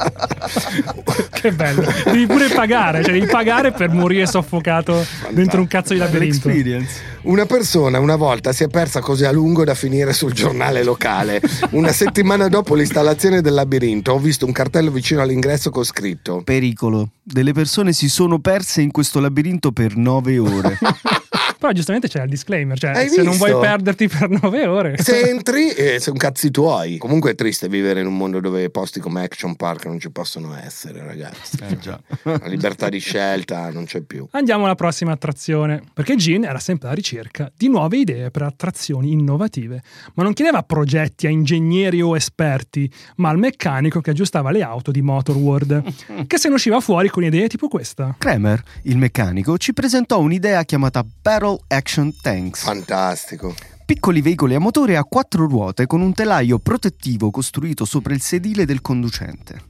[1.32, 1.84] Che bello!
[2.06, 6.48] Devi pure pagare, cioè devi pagare per morire soffocato dentro un cazzo di labirinto.
[6.50, 7.16] Experience.
[7.24, 11.42] Una persona una volta si è persa così a lungo da finire sul giornale locale.
[11.72, 17.10] Una settimana dopo l'installazione del labirinto ho visto un cartello vicino all'ingresso con scritto Pericolo.
[17.22, 20.78] Delle persone si sono perse in questo labirinto per nove ore.
[21.60, 23.48] Però giustamente c'è il disclaimer, cioè Hai se non visto?
[23.48, 24.96] vuoi perderti per 9 ore.
[24.98, 26.98] Se entri, eh, sono cazzi tuoi.
[26.98, 30.56] Comunque è triste vivere in un mondo dove posti come Action Park non ci possono
[30.56, 31.58] essere, ragazzi.
[31.62, 32.00] Eh già.
[32.24, 34.28] La libertà di scelta non c'è più.
[34.32, 39.12] Andiamo alla prossima attrazione, perché Gene era sempre alla ricerca di nuove idee per attrazioni
[39.12, 39.82] innovative,
[40.14, 44.92] ma non chiedeva progetti a ingegneri o esperti, ma al meccanico che aggiustava le auto
[44.92, 45.84] di Motorworld,
[46.28, 48.16] che se ne usciva fuori con idee tipo questa.
[48.18, 51.06] Kramer, il meccanico, ci presentò un'idea chiamata
[51.48, 52.64] Battle Action Tanks.
[52.64, 53.56] Fantastico.
[53.86, 58.66] Piccoli veicoli a motore a quattro ruote con un telaio protettivo costruito sopra il sedile
[58.66, 59.62] del conducente.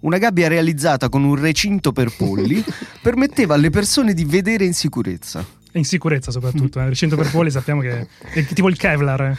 [0.00, 2.62] Una gabbia realizzata con un recinto per polli
[3.00, 5.61] permetteva alle persone di vedere in sicurezza.
[5.74, 6.82] E in sicurezza soprattutto, eh.
[6.82, 9.22] il recinto per polli sappiamo che è tipo il Kevlar.
[9.22, 9.36] eh.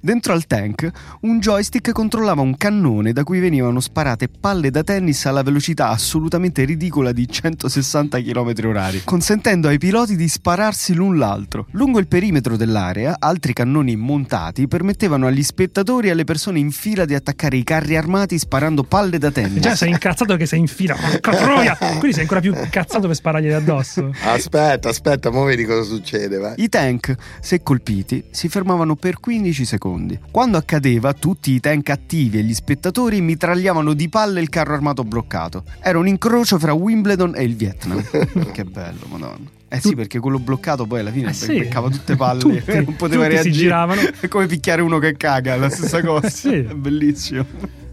[0.00, 5.26] Dentro al tank, un joystick controllava un cannone da cui venivano sparate palle da tennis
[5.26, 11.66] alla velocità assolutamente ridicola di 160 km/h, consentendo ai piloti di spararsi l'un l'altro.
[11.72, 17.04] Lungo il perimetro dell'area, altri cannoni montati permettevano agli spettatori e alle persone in fila
[17.04, 19.60] di attaccare i carri armati sparando palle da tennis.
[19.62, 21.76] Già sei incazzato che sei in fila, porca troia!
[21.76, 24.12] Quindi sei ancora più incazzato per sparargli addosso.
[24.24, 26.54] Aspetta, aspetta, mo vedi cosa succede, vai.
[26.56, 30.18] I tank, se colpiti, si fermavano per 15 secondi.
[30.30, 35.04] Quando accadeva, tutti i tank attivi e gli spettatori mitragliavano di palle il carro armato
[35.04, 35.64] bloccato.
[35.80, 38.02] Era un incrocio fra Wimbledon e il Vietnam.
[38.52, 39.58] che bello, madonna.
[39.72, 41.58] Eh sì, perché quello bloccato poi alla fine Eh sì.
[41.58, 43.52] beccava tutte palle Tutti, e non poteva tutti si reagire.
[43.64, 44.00] giravano.
[44.18, 46.28] È come picchiare uno che caga, è la stessa cosa.
[46.28, 46.54] Sì.
[46.54, 47.46] È bellissimo.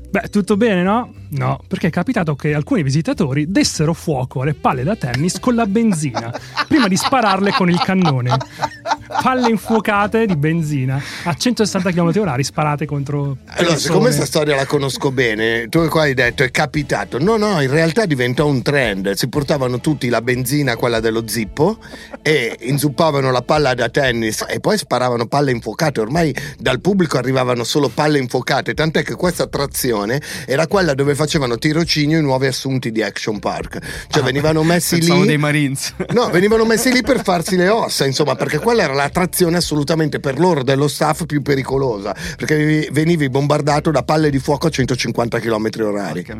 [0.09, 1.13] Beh, tutto bene, no?
[1.29, 5.65] No, perché è capitato che alcuni visitatori dessero fuoco alle palle da tennis con la
[5.65, 6.31] benzina,
[6.67, 8.37] prima di spararle con il cannone.
[9.21, 13.37] Palle infuocate di benzina a 160 km/h sparate contro.
[13.45, 13.77] Allora, persone.
[13.77, 17.17] siccome questa storia la conosco bene, tu qua hai detto è capitato.
[17.19, 19.11] No, no, in realtà diventò un trend.
[19.13, 21.77] Si portavano tutti la benzina, quella dello zippo,
[22.21, 25.99] e inzuppavano la palla da tennis e poi sparavano palle infuocate.
[25.99, 31.57] Ormai dal pubblico arrivavano solo palle infuocate, tant'è che questa attrazione era quella dove facevano
[31.57, 33.79] tirocinio i nuovi assunti di Action Park.
[34.07, 35.25] Cioè venivano messi lì.
[35.25, 35.93] dei Marines.
[36.17, 40.39] No, venivano messi lì per farsi le ossa, insomma, perché quella era l'attrazione assolutamente per
[40.39, 45.69] loro dello staff più pericolosa, perché venivi- bombardato da palle di fuoco a 150 km
[45.81, 46.25] orari.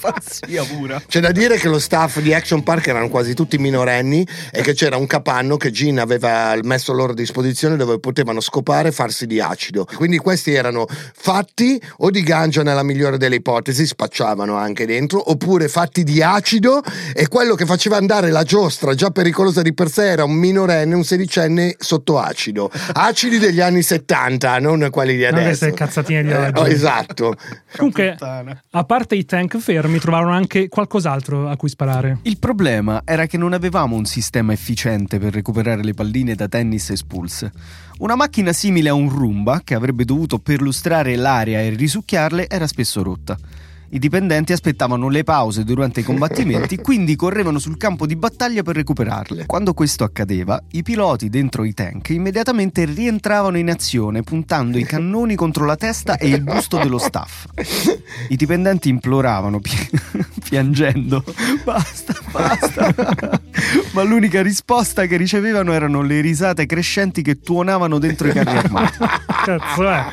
[0.00, 1.02] Pazzia pura.
[1.06, 4.74] C'è da dire che lo staff di Action Park erano quasi tutti minorenni e che
[4.74, 9.26] c'era un capanno che Gin aveva messo a loro disposizione dove potevano scopare e farsi
[9.26, 9.84] di acido.
[9.84, 15.68] Quindi questi erano fatti o di ganja nella migliore delle ipotesi, spacciavano anche dentro, oppure
[15.68, 16.82] fatti di acido
[17.14, 20.94] e quello che faceva andare la giostra già pericolosa di per sé era un minorenne,
[20.94, 22.70] un sedicenne sotto acido.
[22.92, 25.44] Acidi degli anni 70, non quelli di adesso.
[25.46, 26.60] queste cazzatine di Eh, oggi.
[26.60, 27.34] oh, esatto.
[27.76, 28.16] Comunque,
[28.70, 32.18] a parte i tank fermi, trovarono anche qualcos'altro a cui sparare.
[32.22, 36.90] Il problema era che non avevamo un sistema efficiente per recuperare le palline da tennis
[36.90, 37.50] espulse.
[38.02, 43.00] Una macchina simile a un Roomba, che avrebbe dovuto perlustrare l'area e risucchiarle, era spesso
[43.00, 43.38] rotta.
[43.94, 48.74] I dipendenti aspettavano le pause durante i combattimenti, quindi correvano sul campo di battaglia per
[48.74, 49.44] recuperarle.
[49.44, 55.34] Quando questo accadeva, i piloti dentro i tank immediatamente rientravano in azione puntando i cannoni
[55.34, 57.44] contro la testa e il busto dello staff.
[58.30, 59.90] I dipendenti imploravano, pi-
[60.48, 61.22] piangendo,
[61.62, 62.94] basta, basta.
[63.92, 68.96] Ma l'unica risposta che ricevevano erano le risate crescenti che tuonavano dentro i carri armati.
[69.44, 70.04] Cazzo è?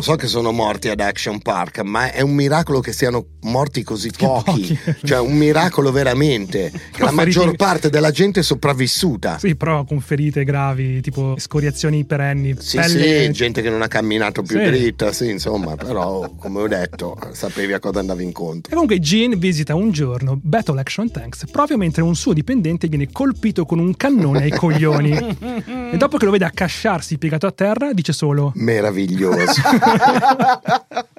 [0.00, 4.10] So che sono morti ad Action Park, ma è un miracolo che siano morti così
[4.16, 4.78] pochi.
[4.84, 4.94] pochi.
[5.04, 6.70] Cioè, un miracolo veramente.
[6.98, 9.38] La maggior parte della gente è sopravvissuta.
[9.38, 13.24] Sì, però con ferite gravi, tipo scoriazioni perenni, Sì, pelle...
[13.26, 14.64] sì, gente che non ha camminato più Sì.
[14.64, 18.70] dritta, sì, insomma, però, come ho detto, sapevi a cosa andavi E incontro.
[18.72, 23.64] comunque Gene visita un giorno Battle Action Tanks proprio mentre un suo dipendente viene colpito
[23.64, 25.10] con un cannone ai coglioni.
[25.92, 29.47] e dopo che lo vede accasciarsi piegato a terra, dice solo: Meraviglioso.
[29.48, 31.04] was.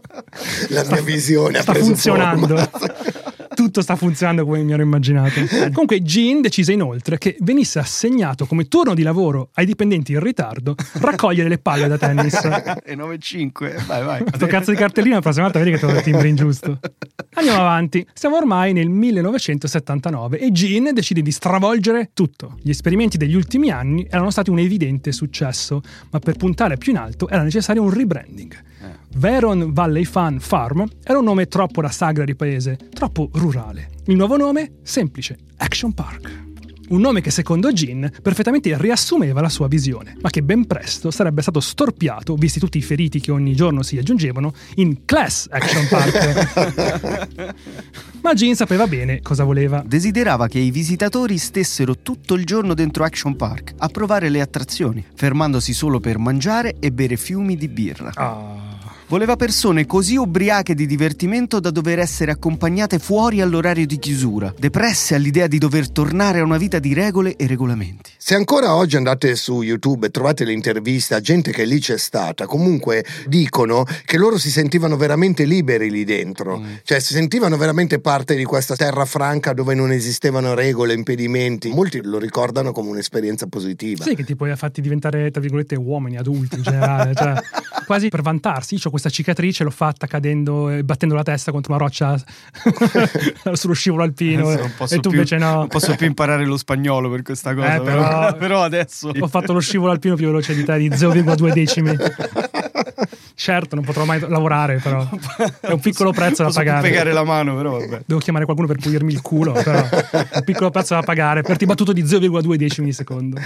[0.70, 2.56] La mia visione ha Sta preso funzionando.
[2.56, 2.92] forma.
[3.58, 5.40] Tutto sta funzionando come mi ero immaginato.
[5.72, 10.76] Comunque, Gene decise inoltre che venisse assegnato come turno di lavoro ai dipendenti in ritardo
[11.00, 12.34] raccogliere le palle da tennis.
[12.84, 14.22] e 9-5, vai, vai.
[14.32, 16.78] Sto cazzo di cartellino la prossima volta vedi che te lo timbri ingiusto.
[17.34, 18.06] Andiamo avanti.
[18.14, 22.58] Siamo ormai nel 1979 e Gene decide di stravolgere tutto.
[22.62, 25.80] Gli esperimenti degli ultimi anni erano stati un evidente successo,
[26.10, 28.66] ma per puntare più in alto era necessario un rebranding.
[29.16, 33.90] Veron Valley Fun Farm era un nome troppo da sagra di paese, troppo rurale.
[34.06, 34.72] Il nuovo nome?
[34.82, 36.46] Semplice, Action Park.
[36.88, 41.42] Un nome che secondo Gin perfettamente riassumeva la sua visione, ma che ben presto sarebbe
[41.42, 47.54] stato storpiato, visti tutti i feriti che ogni giorno si aggiungevano, in Class Action Park.
[48.22, 49.82] ma Gin sapeva bene cosa voleva.
[49.86, 55.04] Desiderava che i visitatori stessero tutto il giorno dentro Action Park a provare le attrazioni,
[55.14, 58.12] fermandosi solo per mangiare e bere fiumi di birra.
[58.14, 58.67] Ah.
[59.08, 65.14] Voleva persone così ubriache di divertimento da dover essere accompagnate fuori all'orario di chiusura, depresse
[65.14, 68.10] all'idea di dover tornare a una vita di regole e regolamenti.
[68.18, 71.96] Se ancora oggi andate su YouTube e trovate le interviste a gente che lì c'è
[71.96, 78.00] stata, comunque dicono che loro si sentivano veramente liberi lì dentro, cioè si sentivano veramente
[78.00, 81.70] parte di questa terra franca dove non esistevano regole, impedimenti.
[81.70, 84.04] Molti lo ricordano come un'esperienza positiva.
[84.04, 87.14] Sì, che ti poi ha fatti diventare, tra virgolette, uomini, adulti in generale.
[87.14, 87.32] cioè,
[87.88, 88.74] quasi per vantarsi.
[88.74, 92.16] Io ho questa cicatrice, l'ho fatta cadendo e battendo la testa contro una roccia
[93.52, 94.44] sullo scivolo alpino.
[94.76, 95.54] Posso e tu più- invece no.
[95.54, 97.74] Non posso più imparare lo spagnolo per questa cosa.
[97.76, 99.10] Eh, però, però- però adesso.
[99.18, 101.96] Ho fatto lo scivolo alpino più veloce di te di 0,2 decimi.
[103.40, 105.08] Certo, non potrò mai lavorare, però
[105.60, 106.80] è un piccolo prezzo da pagare.
[106.88, 108.02] piegare la mano, però vabbè.
[108.04, 111.64] Devo chiamare qualcuno per pulirmi il culo, però un piccolo prezzo da pagare per ti
[111.64, 113.40] battuto di 0,2 decimi di secondo.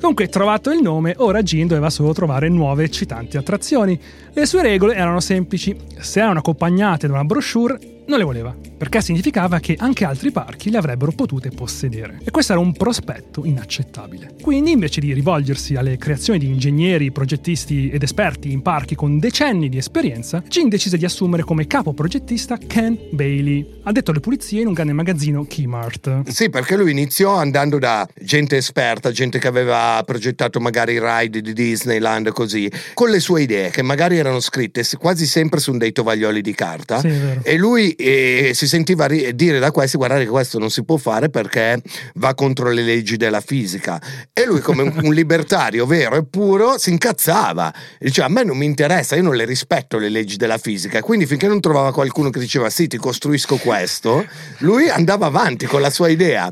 [0.00, 4.00] Comunque, trovato il nome, ora Gin doveva solo trovare nuove eccitanti attrazioni.
[4.32, 9.00] Le sue regole erano semplici: se erano accompagnate da una brochure, non le voleva, perché
[9.00, 12.20] significava che anche altri parchi le avrebbero potute possedere.
[12.24, 14.34] E questo era un prospetto inaccettabile.
[14.40, 19.68] Quindi, invece di rivolgersi alle creazioni di ingegneri, progettisti ed esperti in parchi con decenni
[19.68, 24.66] di esperienza, Gene decise di assumere come capo progettista Ken Bailey, addetto alle pulizie in
[24.66, 26.28] un grande magazzino Kmart.
[26.28, 31.40] Sì, perché lui iniziò andando da gente esperta, gente che aveva progettato magari i ride
[31.40, 35.92] di Disneyland, così, con le sue idee, che magari erano scritte quasi sempre su dei
[35.92, 37.00] tovaglioli di carta.
[37.00, 37.12] Sì.
[37.42, 40.96] E lui eh, si sentiva ri- dire da questi: guardate che questo non si può
[40.96, 41.80] fare perché
[42.14, 44.00] va contro le leggi della fisica.
[44.32, 47.72] E lui, come un, un libertario vero e puro, si incazzava.
[47.98, 51.00] Diceva: A me non mi interessa, io non le rispetto le leggi della fisica.
[51.00, 54.26] Quindi, finché non trovava qualcuno che diceva: Sì, ti costruisco questo,
[54.58, 56.50] lui andava avanti con la sua idea.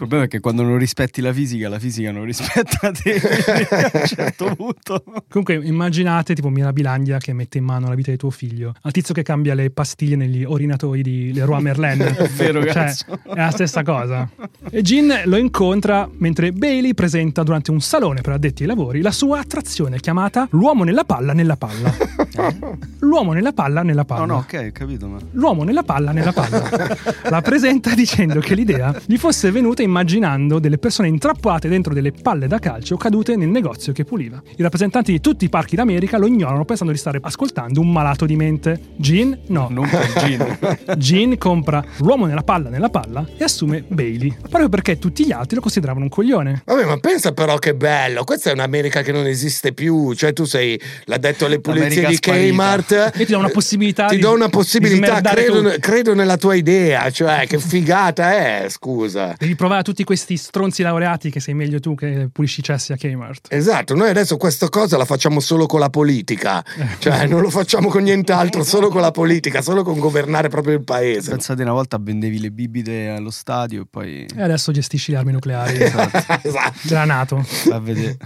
[0.00, 3.18] Il problema è che quando non rispetti la fisica, la fisica non rispetta te.
[3.20, 5.02] quindi a un certo punto.
[5.28, 9.12] Comunque, immaginate tipo Mirabilandia che mette in mano la vita di tuo figlio, al tizio
[9.12, 12.00] che cambia le pastiglie negli orinatoi di Leroy Merlin.
[12.16, 14.30] È vero, Cioè, è la stessa cosa.
[14.70, 19.10] E Gin lo incontra mentre Bailey presenta durante un salone per addetti ai lavori la
[19.10, 21.92] sua attrazione chiamata L'uomo nella palla nella palla.
[23.00, 24.24] L'uomo nella palla nella palla.
[24.24, 25.18] No, no, ok, ho capito, ma.
[25.32, 26.68] L'uomo nella palla nella palla.
[27.28, 32.46] La presenta dicendo che l'idea gli fosse venuta immaginando delle persone intrappolate dentro delle palle
[32.46, 34.40] da calcio cadute nel negozio che puliva.
[34.56, 38.24] I rappresentanti di tutti i parchi d'America lo ignorano pensando di stare ascoltando un malato
[38.26, 38.80] di mente.
[38.96, 39.40] Gene?
[39.48, 39.68] No.
[39.70, 40.58] Non per Gin.
[40.98, 45.56] Gene compra l'uomo nella palla nella palla e assume Bailey, proprio perché tutti gli altri
[45.56, 46.62] lo consideravano un coglione.
[46.64, 50.44] Vabbè, ma pensa però che bello, questa è un'America che non esiste più, cioè tu
[50.44, 52.18] sei l'addetto alle pulizie di.
[52.32, 53.12] Kmart.
[53.16, 57.10] Io ti do una possibilità Ti di- do una possibilità, credo, credo nella tua idea,
[57.10, 59.34] cioè che figata è, scusa.
[59.38, 62.92] Devi provare a tutti questi stronzi laureati che sei meglio tu che pulisci i cessi
[62.92, 63.48] a Kmart.
[63.50, 66.64] Esatto, noi adesso questa cosa la facciamo solo con la politica,
[66.98, 70.84] cioè non lo facciamo con nient'altro, solo con la politica, solo con governare proprio il
[70.84, 71.30] paese.
[71.30, 75.32] Pensate una volta vendevi le bibite allo stadio e poi E adesso gestisci le armi
[75.32, 76.72] nucleari Esatto.
[76.82, 77.44] della NATO.
[77.70, 78.16] a vedere.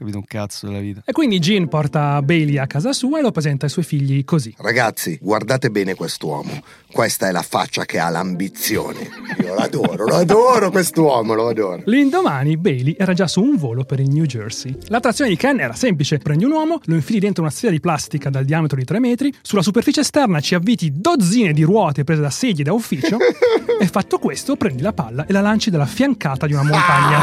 [0.00, 1.02] Capito un cazzo della vita.
[1.04, 4.54] E quindi Gene porta Bailey a casa sua e lo presenta ai suoi figli così.
[4.56, 6.62] Ragazzi, guardate bene quest'uomo.
[6.90, 9.10] Questa è la faccia che ha l'ambizione.
[9.42, 11.82] Io l'adoro, lo adoro quest'uomo, lo adoro.
[11.84, 14.74] L'indomani Bailey era già su un volo per il New Jersey.
[14.86, 18.30] L'attrazione di Ken era semplice: prendi un uomo, lo infili dentro una sfera di plastica
[18.30, 22.30] dal diametro di 3 metri, sulla superficie esterna ci avviti dozzine di ruote prese da
[22.30, 23.18] sedie da ufficio,
[23.78, 27.18] e fatto questo prendi la palla e la lanci dalla fiancata di una montagna.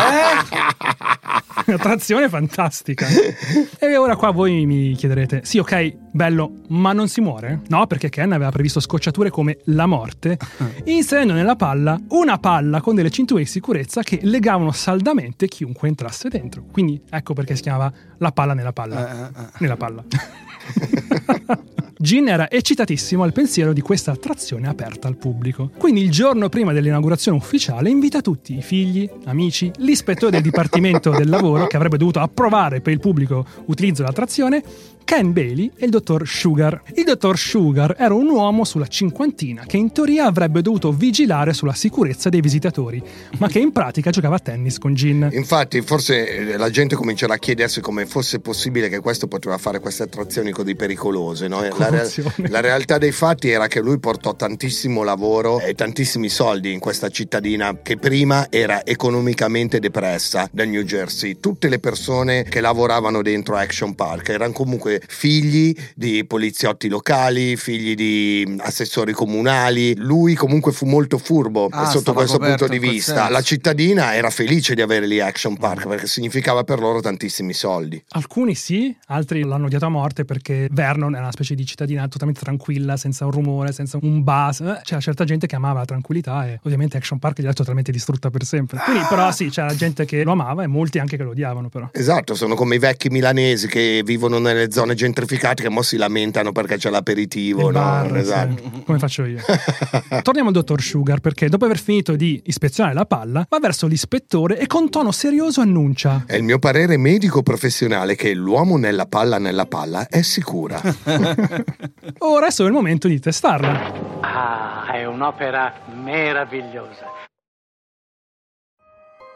[1.66, 2.67] Un'attrazione fantastica.
[3.80, 7.62] E ora qua voi mi chiederete: sì, ok, bello, ma non si muore?
[7.68, 10.38] No, perché Ken aveva previsto scocciature come la morte,
[10.86, 16.30] inserendo nella palla una palla con delle cinture di sicurezza che legavano saldamente chiunque entrasse
[16.30, 16.66] dentro.
[16.72, 19.52] Quindi ecco perché si chiamava la palla nella palla.
[19.60, 20.04] Nella palla.
[22.00, 25.72] Gin era eccitatissimo al pensiero di questa attrazione aperta al pubblico.
[25.78, 31.28] Quindi il giorno prima dell'inaugurazione ufficiale invita tutti i figli, amici, l'ispettore del Dipartimento del
[31.28, 34.64] Lavoro che avrebbe dovuto approvare per il pubblico l'utilizzo dell'attrazione,
[35.08, 36.82] Ken Bailey e il dottor Sugar.
[36.94, 41.74] Il dottor Sugar era un uomo sulla cinquantina che in teoria avrebbe dovuto vigilare sulla
[41.74, 43.02] sicurezza dei visitatori,
[43.38, 45.30] ma che in pratica giocava a tennis con Gin.
[45.32, 49.80] Infatti, forse eh, la gente comincerà a chiedersi come fosse possibile che questo poteva fare
[49.80, 51.48] queste attrazioni così pericolose.
[51.48, 51.62] no?
[51.78, 52.10] La, rea-
[52.50, 57.08] la realtà dei fatti era che lui portò tantissimo lavoro e tantissimi soldi in questa
[57.08, 61.40] cittadina che prima era economicamente depressa da New Jersey.
[61.40, 67.96] Tutte le persone che lavoravano dentro Action Park erano comunque figli di poliziotti locali, figli
[67.96, 69.96] di assessori comunali.
[69.98, 73.14] Lui comunque fu molto furbo Ah, sotto questo punto di vista.
[73.16, 73.32] senso.
[73.32, 78.02] La cittadina era felice di avere lì Action Park perché significava per loro tantissimi soldi.
[78.10, 82.42] Alcuni sì, altri l'hanno odiato a morte perché Vernon era una specie di cittadina totalmente
[82.42, 84.62] tranquilla, senza un rumore, senza un buzz.
[84.62, 88.30] Eh, C'era certa gente che amava la tranquillità e ovviamente Action Park gliel'ha totalmente distrutta
[88.30, 88.80] per sempre.
[88.84, 91.90] Quindi però sì, c'era gente che lo amava e molti anche che lo odiavano però.
[91.94, 96.52] Esatto, sono come i vecchi milanesi che vivono nelle zone gentrificate che mo si lamentano
[96.52, 97.68] perché c'è l'aperitivo.
[97.68, 97.80] Il no?
[97.80, 98.72] bar, sì, esatto.
[98.86, 99.40] come faccio io.
[100.22, 104.60] Torniamo al dottor Sugar perché dopo aver finito di ispezionare la palla va verso l'ispettore
[104.60, 109.38] e con tono serioso annuncia È il mio parere medico professionale che l'uomo nella palla
[109.38, 110.82] nella palla è sicura.
[112.20, 114.20] Ora è solo il momento di testarla.
[114.22, 117.16] Ah, è un'opera meravigliosa.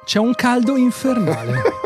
[0.04, 1.62] C'è un caldo infernale.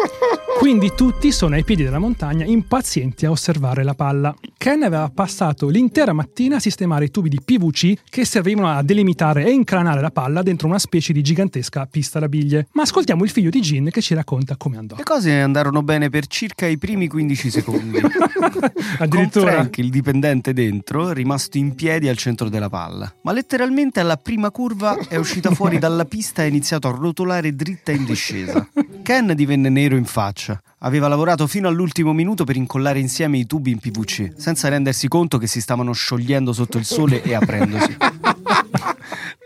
[0.57, 4.33] Quindi tutti sono ai piedi della montagna impazienti a osservare la palla.
[4.57, 9.45] Ken aveva passato l'intera mattina a sistemare i tubi di PVC che servivano a delimitare
[9.45, 12.67] e incranare la palla dentro una specie di gigantesca pista da biglie.
[12.71, 14.95] Ma ascoltiamo il figlio di Gin che ci racconta come andò.
[14.95, 18.01] Le cose andarono bene per circa i primi 15 secondi.
[18.55, 19.51] Con Addirittura.
[19.51, 23.13] Frank, il dipendente dentro, rimasto in piedi al centro della palla.
[23.21, 27.55] Ma letteralmente alla prima curva è uscita fuori dalla pista e ha iniziato a rotolare
[27.55, 28.67] dritta in discesa.
[29.03, 30.44] Ken divenne nero in faccia.
[30.79, 35.37] Aveva lavorato fino all'ultimo minuto per incollare insieme i tubi in PVC, senza rendersi conto
[35.37, 37.97] che si stavano sciogliendo sotto il sole e aprendosi.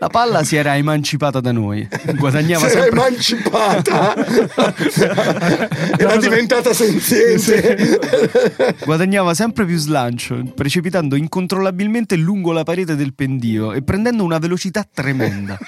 [0.02, 1.86] La palla si era emancipata da noi.
[2.16, 4.14] Guadagnava Si era sempre emancipata,
[5.98, 7.98] era diventata senziente.
[8.82, 14.88] Guadagnava sempre più slancio, precipitando incontrollabilmente lungo la parete del pendio e prendendo una velocità
[14.90, 15.58] tremenda.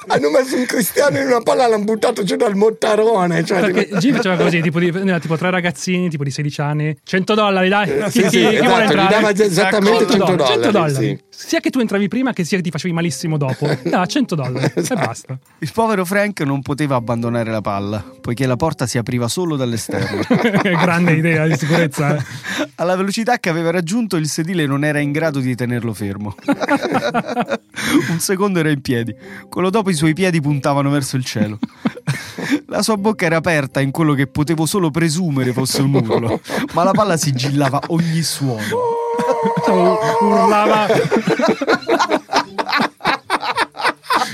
[0.08, 3.44] Hanno messo un cristiano in una palla e l'hanno buttato giù dal mottarone.
[3.44, 4.90] Cioè, Perché Jim faceva così, tipo, di,
[5.20, 8.44] tipo tre ragazzini, tipo di 16 anni, 100 dollari, dai, chi, sì, chi- sì, chi
[8.56, 9.08] esatto, vuole gli entrare?
[9.14, 10.94] dava esattamente 100 100 dollari, dollari.
[10.94, 11.20] sì.
[11.40, 13.68] Sia che tu entravi prima che sia che ti facevi malissimo dopo.
[13.90, 15.00] Da 100 dollari Esatto.
[15.00, 15.38] e basta.
[15.58, 20.22] Il povero Frank non poteva abbandonare la palla, poiché la porta si apriva solo dall'esterno.
[20.62, 22.16] Grande idea di sicurezza.
[22.16, 22.22] eh.
[22.76, 26.34] Alla velocità che aveva raggiunto, il sedile non era in grado di tenerlo fermo.
[28.10, 29.14] Un secondo era in piedi,
[29.48, 31.58] quello dopo i suoi piedi puntavano verso il cielo.
[32.66, 36.40] La sua bocca era aperta in quello che potevo solo presumere fosse un urlo,
[36.72, 38.60] ma la palla sigillava ogni suono.
[40.20, 40.86] Urlava.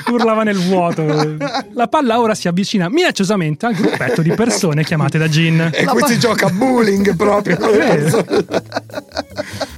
[0.09, 1.37] Urlava nel vuoto.
[1.73, 5.71] La palla ora si avvicina minacciosamente al gruppetto di persone chiamate da Gin.
[5.73, 7.59] E qui si gioca a bowling proprio.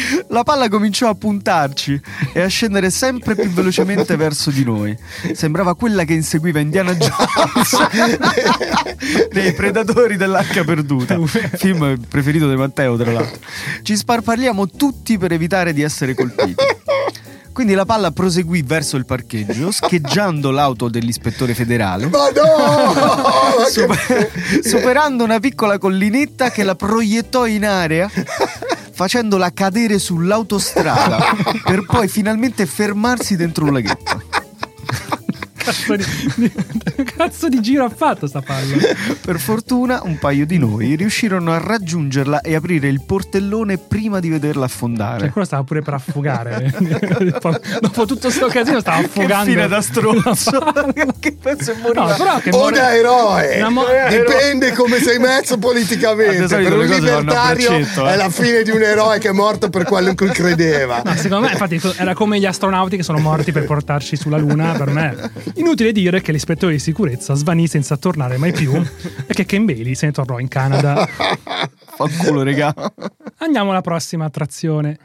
[0.28, 2.00] La palla cominciò a puntarci
[2.32, 4.96] e a scendere sempre più velocemente verso di noi.
[5.32, 7.76] Sembrava quella che inseguiva Indiana Jones
[9.32, 13.38] nei Predatori dell'Arca Perduta, film preferito di Matteo, tra l'altro.
[13.82, 16.54] Ci sparpagliamo tutti per evitare di essere colpiti.
[17.52, 22.06] Quindi la palla proseguì verso il parcheggio, scheggiando l'auto dell'ispettore federale.
[22.06, 23.66] Ma no!
[23.68, 24.30] Super-
[24.62, 28.08] superando una piccola collinetta che la proiettò in area
[29.00, 31.34] facendola cadere sull'autostrada
[31.64, 34.22] per poi finalmente fermarsi dentro un laghetto.
[35.62, 36.04] Cazzo di,
[36.36, 36.52] di-
[37.16, 38.76] cazzo di giro ha fatto sta palla?
[39.20, 44.28] Per fortuna un paio di noi riuscirono a raggiungerla e aprire il portellone prima di
[44.30, 45.28] vederla Cioè, affondare.
[45.30, 46.72] quello stava pure per affogare.
[47.80, 49.44] Dopo tutto sto casino stava Che affogando.
[49.50, 50.50] fine da stronzo!
[51.20, 51.36] che
[51.70, 52.14] No, moriva.
[52.16, 56.48] però che O muore- da eroe, mo- dipende come sei messo politicamente.
[56.48, 57.86] Solito Per un libertario eh.
[58.12, 61.02] è la fine di un eroe che è morto per quello in cui credeva.
[61.04, 64.72] No, secondo me, infatti, era come gli astronauti che sono morti per portarci sulla Luna.
[64.72, 68.72] Per me, inutile dire che l'ispettore di sicurezza svanì senza tornare mai più
[69.26, 71.06] e che Ken Bailey se ne tornò in Canada.
[71.96, 72.74] Fanculo, regà.
[73.38, 74.98] Andiamo alla prossima attrazione.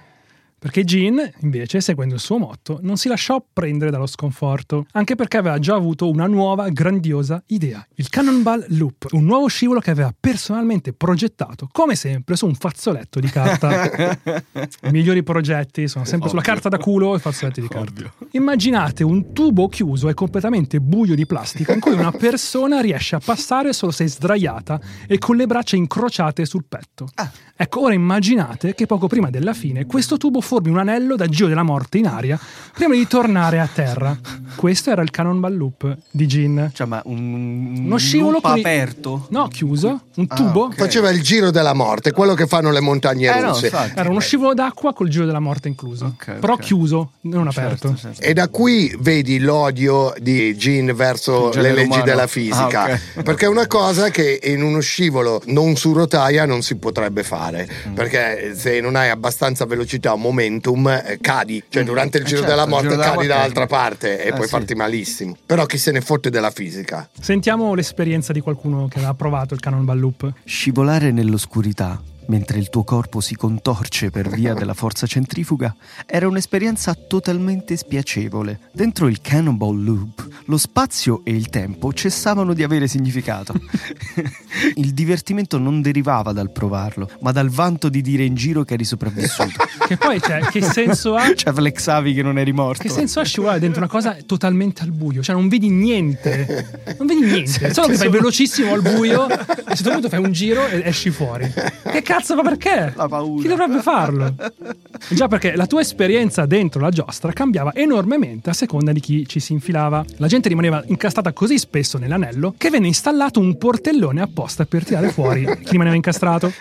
[0.65, 5.37] Perché Jean, invece, seguendo il suo motto, non si lasciò prendere dallo sconforto, anche perché
[5.37, 10.11] aveva già avuto una nuova grandiosa idea, il Cannonball Loop, un nuovo scivolo che aveva
[10.19, 14.17] personalmente progettato, come sempre, su un fazzoletto di carta.
[14.89, 18.11] I migliori progetti sono sempre sulla carta da culo e fazzoletti di carta.
[18.31, 23.21] Immaginate un tubo chiuso e completamente buio di plastica in cui una persona riesce a
[23.23, 27.07] passare solo se è sdraiata e con le braccia incrociate sul petto.
[27.55, 31.47] Ecco, ora immaginate che poco prima della fine questo tubo formi un anello da giro
[31.47, 32.39] della morte in aria
[32.73, 34.17] prima di tornare a terra.
[34.55, 36.71] Questo era il Cannonball Loop di Gin.
[36.73, 39.27] Cioè, ma un, Uno scivolo loop con i- aperto?
[39.31, 40.63] No, chiuso, un tubo.
[40.65, 40.75] ok.
[40.75, 43.65] Faceva il giro della morte, quello che fanno le montagne Eh, no, russe.
[43.65, 43.91] infatti.
[43.99, 46.05] Era uno scivolo d'acqua col giro della morte incluso.
[46.05, 46.61] Ok, Però ok.
[46.61, 47.89] chiuso, non aperto.
[47.89, 48.21] Certo, certo.
[48.21, 52.03] E da qui vedi l'odio di Gene verso Il genere le leggi umano.
[52.05, 52.83] della fisica.
[52.85, 53.23] Ah, ok.
[53.23, 57.67] Perché è una cosa che in uno scivolo non su rotaia non si potrebbe fare.
[57.89, 57.93] Mm.
[57.93, 60.17] Perché se non hai abbastanza velocità o
[60.49, 61.63] momentum, eh, cadi.
[61.67, 64.27] Cioè, durante il Eh, giro certo, della morte giro della cadi morte- dall'altra parte e
[64.27, 64.49] Eh, puoi sì.
[64.49, 65.35] farti malissimo.
[65.45, 67.09] Però chi se ne fotte della fisica?
[67.19, 70.33] Sentiamo l'esperienza di qualcuno che aveva provato il Cannonball Loop.
[70.43, 76.93] Scivolare nell'oscurità mentre il tuo corpo si contorce per via della forza centrifuga era un'esperienza
[76.93, 78.59] totalmente spiacevole.
[78.71, 83.53] Dentro il Cannonball Loop lo spazio e il tempo cessavano di avere significato.
[84.75, 88.85] il divertimento non derivava dal provarlo, ma dal vanto di dire in giro che eri
[88.85, 89.63] sopravvissuto.
[89.85, 91.35] Che poi, cioè, che senso ha?
[91.35, 92.81] cioè flexavi che non eri morto.
[92.81, 95.21] Che senso ha scivolare dentro una cosa totalmente al buio?
[95.21, 96.83] Cioè, non vedi niente.
[96.97, 97.71] Non vedi niente.
[97.71, 100.81] Solo che fai velocissimo al buio e a un certo punto fai un giro e
[100.85, 101.51] esci fuori.
[101.51, 102.93] Che cazzo, ma perché?
[102.95, 103.41] La paura.
[103.41, 104.33] Chi dovrebbe farlo?
[105.09, 109.39] Già perché la tua esperienza dentro la giostra cambiava enormemente a seconda di chi ci
[109.39, 110.03] si infilava.
[110.17, 115.09] La gente rimaneva incastrata così spesso nell'anello che venne installato un portellone apposta per tirare
[115.09, 116.51] fuori chi rimaneva incastrato.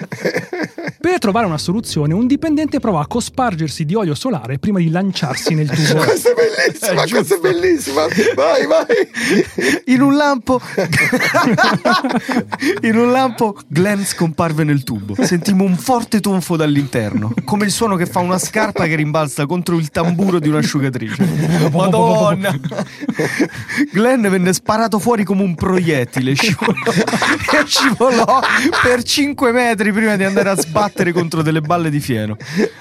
[1.00, 5.54] Per trovare una soluzione, un dipendente prova a cospargersi di olio solare prima di lanciarsi
[5.54, 6.00] nel tubo.
[6.04, 8.06] Questa è bellissima, È questa è bellissima.
[8.34, 9.82] Vai, vai.
[9.86, 10.60] In un lampo
[12.82, 15.14] In un lampo Glenn scomparve nel tubo.
[15.44, 19.76] Sentimmo un forte tonfo dall'interno, come il suono che fa una scarpa che rimbalza contro
[19.76, 21.68] il tamburo di un'asciugatrice.
[21.70, 22.58] Madonna!
[23.92, 28.40] Glenn venne sparato fuori come un proiettile, scivolò, e scivolò
[28.82, 32.38] per 5 metri prima di andare a sbattere contro delle balle di fieno.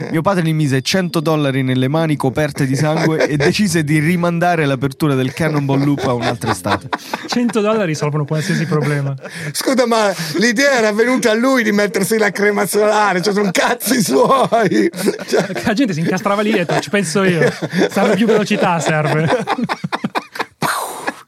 [0.10, 4.66] Mio padre gli mise 100 dollari nelle mani coperte di sangue e decise di rimandare
[4.66, 6.88] l'apertura del Cannonball Loop a un'altra estate.
[7.28, 9.14] 100 dollari risolvono qualsiasi problema.
[9.52, 14.02] Scusa, ma l'idea era venuta a lui di mettersi la crema solare, cioè sono cazzi
[14.02, 14.90] suoi.
[15.26, 17.52] Cioè, la gente si incastrava lì e ci penso io.
[17.90, 19.28] Serve più velocità, serve.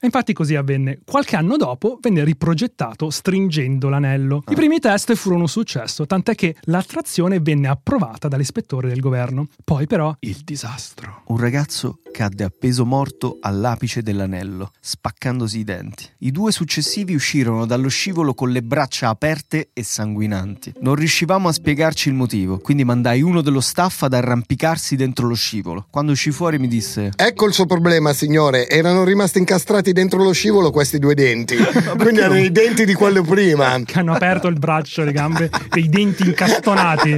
[0.05, 0.99] E infatti così avvenne.
[1.03, 4.43] Qualche anno dopo venne riprogettato stringendo l'anello.
[4.49, 9.47] I primi test furono un successo, tant'è che l'attrazione venne approvata dall'ispettore del governo.
[9.63, 11.23] Poi però il disastro.
[11.25, 16.05] Un ragazzo cadde appeso morto all'apice dell'anello, spaccandosi i denti.
[16.19, 20.75] I due successivi uscirono dallo scivolo con le braccia aperte e sanguinanti.
[20.79, 25.33] Non riuscivamo a spiegarci il motivo, quindi mandai uno dello staff ad arrampicarsi dentro lo
[25.33, 25.87] scivolo.
[25.89, 28.69] Quando uscì fuori mi disse: ecco il suo problema, signore.
[28.69, 31.57] Erano rimasti incastrati dentro lo scivolo questi due denti.
[31.99, 33.75] Quindi erano i denti di quello prima.
[33.83, 37.17] Che hanno aperto il braccio, le gambe, dei denti incastonati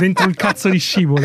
[0.00, 1.24] dentro il cazzo di scivolo.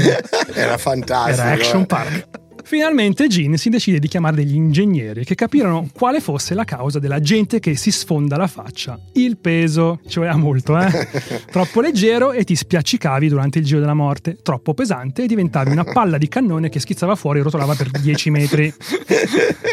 [0.53, 1.41] Era fantastico.
[1.41, 2.41] Era Action Park.
[2.63, 7.19] Finalmente Gene si decide di chiamare degli ingegneri che capirono quale fosse la causa della
[7.19, 8.97] gente che si sfonda la faccia.
[9.13, 11.07] Il peso, ci voleva molto, eh?
[11.51, 14.37] Troppo leggero e ti spiaccicavi durante il giro della morte.
[14.41, 18.29] Troppo pesante e diventavi una palla di cannone che schizzava fuori e rotolava per 10
[18.29, 18.73] metri.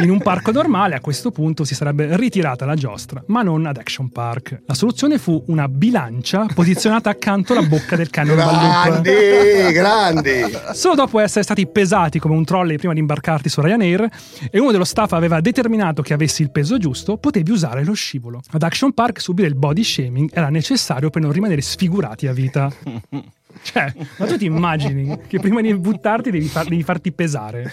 [0.00, 3.76] In un parco normale a questo punto si sarebbe ritirata la giostra, ma non ad
[3.76, 4.62] Action Park.
[4.66, 10.42] La soluzione fu una bilancia posizionata accanto alla bocca del cannone Grandi, grandi.
[10.72, 14.08] Solo dopo essere stati pesati come un trolley prima di imbarcarti su Ryanair
[14.50, 18.40] e uno dello staff aveva determinato che avessi il peso giusto, potevi usare lo scivolo.
[18.52, 22.72] Ad Action Park subire il body shaming era necessario per non rimanere sfigurati a vita.
[23.62, 27.70] Cioè, ma tu ti immagini che prima di buttarti devi, far- devi farti pesare?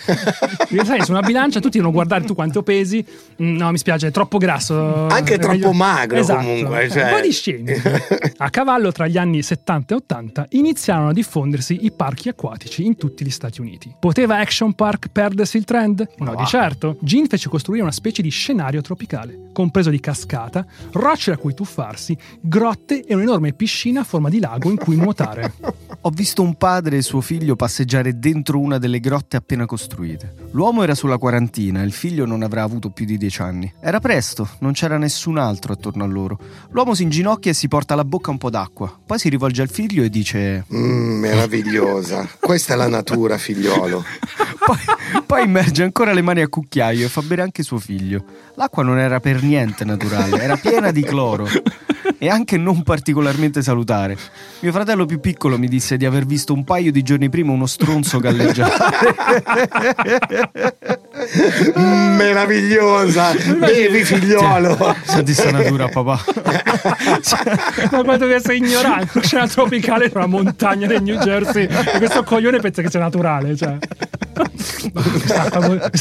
[0.83, 3.05] Sai, su una bilancia tutti devono guardare tu quanto pesi.
[3.41, 5.07] Mm, No, mi spiace, è troppo grasso.
[5.07, 6.39] Anche È troppo meglio- magro, Esatto.
[6.45, 7.09] comunque, cioè.
[7.11, 8.33] Body shaming.
[8.37, 12.95] A cavallo tra gli anni 70 e 80 iniziarono a diffondersi i parchi acquatici in
[12.97, 13.93] tutti gli Stati Uniti.
[13.99, 16.07] Poteva Action Park perdersi il trend?
[16.17, 16.97] No, di certo.
[17.01, 22.15] Gene fece costruire una specie di scenario tropicale, compreso di cascata, rocce da cui tuffarsi,
[22.39, 25.51] grotte e un'enorme piscina a forma di lago in cui nuotare.
[26.07, 30.33] Ho visto un padre e suo figlio passeggiare dentro una delle grotte appena costruite.
[30.51, 33.69] L'uomo era sulla quarantina, il figlio non avrà avuto più di dieci anni.
[33.81, 36.39] Era presto, non c'era nessun altro attorno a loro.
[36.69, 38.89] L'uomo si inginocchia e si porta alla bocca un po' d'acqua.
[39.05, 42.25] Poi si rivolge al figlio e dice: Mm, meravigliosa.
[42.39, 44.01] Questa è la natura, figliolo.
[44.65, 44.77] poi,
[45.25, 48.23] poi immerge ancora le mani a cucchiaio e fa bere anche suo figlio.
[48.55, 51.49] L'acqua non era per niente naturale, era piena di cloro
[52.17, 54.17] e anche non particolarmente salutare.
[54.61, 57.65] Mio fratello più piccolo mi disse di aver visto un paio di giorni prima uno
[57.65, 58.73] stronzo galleggiare.
[61.75, 63.33] Meravigliosa.
[63.57, 64.95] Bevi, figliolo.
[65.03, 66.23] Senti sta natura, papà.
[67.91, 72.23] Ma quanto che sei ignorante, scena tropicale tra una montagna del New Jersey e questo
[72.23, 73.77] coglione pensa che sia naturale, cioè.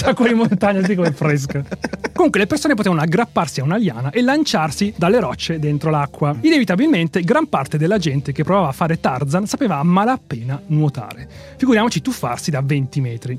[0.05, 1.62] Acqua di montagna sì come è fresca.
[2.12, 6.35] Comunque le persone potevano aggrapparsi a una liana e lanciarsi dalle rocce dentro l'acqua.
[6.41, 11.29] Inevitabilmente gran parte della gente che provava a fare Tarzan sapeva a malapena nuotare.
[11.57, 13.39] Figuriamoci tuffarsi da 20 metri.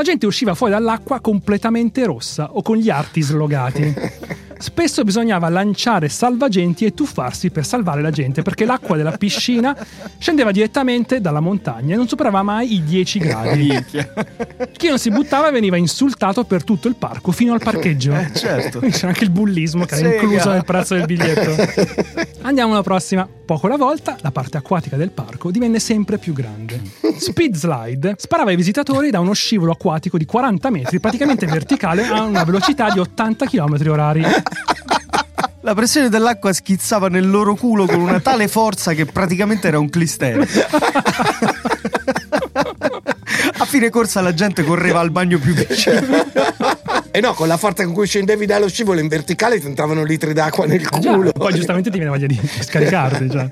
[0.00, 3.94] La gente usciva fuori dall'acqua completamente rossa o con gli arti slogati.
[4.60, 9.74] Spesso bisognava lanciare salvagenti e tuffarsi per salvare la gente perché l'acqua della piscina
[10.18, 13.84] scendeva direttamente dalla montagna e non superava mai i 10 gradi.
[14.76, 18.14] Chi non si buttava veniva insultato per tutto il parco fino al parcheggio.
[18.34, 18.80] certo.
[18.80, 22.28] Quindi c'era anche il bullismo che era incluso nel prezzo del biglietto.
[22.42, 23.26] Andiamo alla prossima.
[23.50, 26.80] Poco alla volta, la parte acquatica del parco divenne sempre più grande.
[27.18, 32.22] Speed Slide sparava ai visitatori da uno scivolo acquatico di 40 metri, praticamente verticale, a
[32.22, 34.24] una velocità di 80 km orari.
[35.62, 39.90] La pressione dell'acqua schizzava nel loro culo con una tale forza che praticamente era un
[39.90, 40.42] clistero.
[43.58, 46.00] A fine corsa la gente correva al bagno più vicino.
[47.10, 50.32] E no, con la forza con cui scendevi dallo scivolo in verticale ti entravano litri
[50.32, 51.32] d'acqua nel Già, culo.
[51.32, 53.30] poi giustamente ti viene voglia di scaricarti.
[53.30, 53.50] Cioè.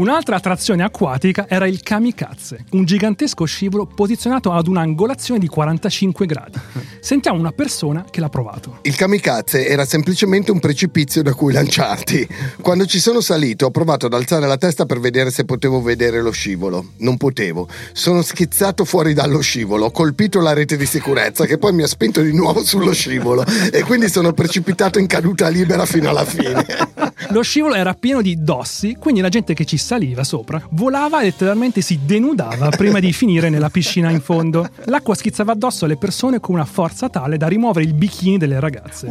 [0.00, 6.58] Un'altra attrazione acquatica era il kamikaze, un gigantesco scivolo posizionato ad un'angolazione di 45 gradi.
[7.00, 8.78] Sentiamo una persona che l'ha provato.
[8.80, 12.26] Il kamikaze era semplicemente un precipizio da cui lanciarti.
[12.62, 16.22] Quando ci sono salito ho provato ad alzare la testa per vedere se potevo vedere
[16.22, 16.92] lo scivolo.
[17.00, 17.68] Non potevo.
[17.92, 21.86] Sono schizzato fuori dallo scivolo, ho colpito la rete di sicurezza che poi mi ha
[21.86, 26.64] spinto di nuovo sullo scivolo e quindi sono precipitato in caduta libera fino alla fine.
[27.32, 31.24] Lo scivolo era pieno di dossi, quindi la gente che ci saliva sopra volava e
[31.24, 34.68] letteralmente si denudava prima di finire nella piscina in fondo.
[34.84, 39.08] L'acqua schizzava addosso alle persone con una forza tale da rimuovere il bikini delle ragazze.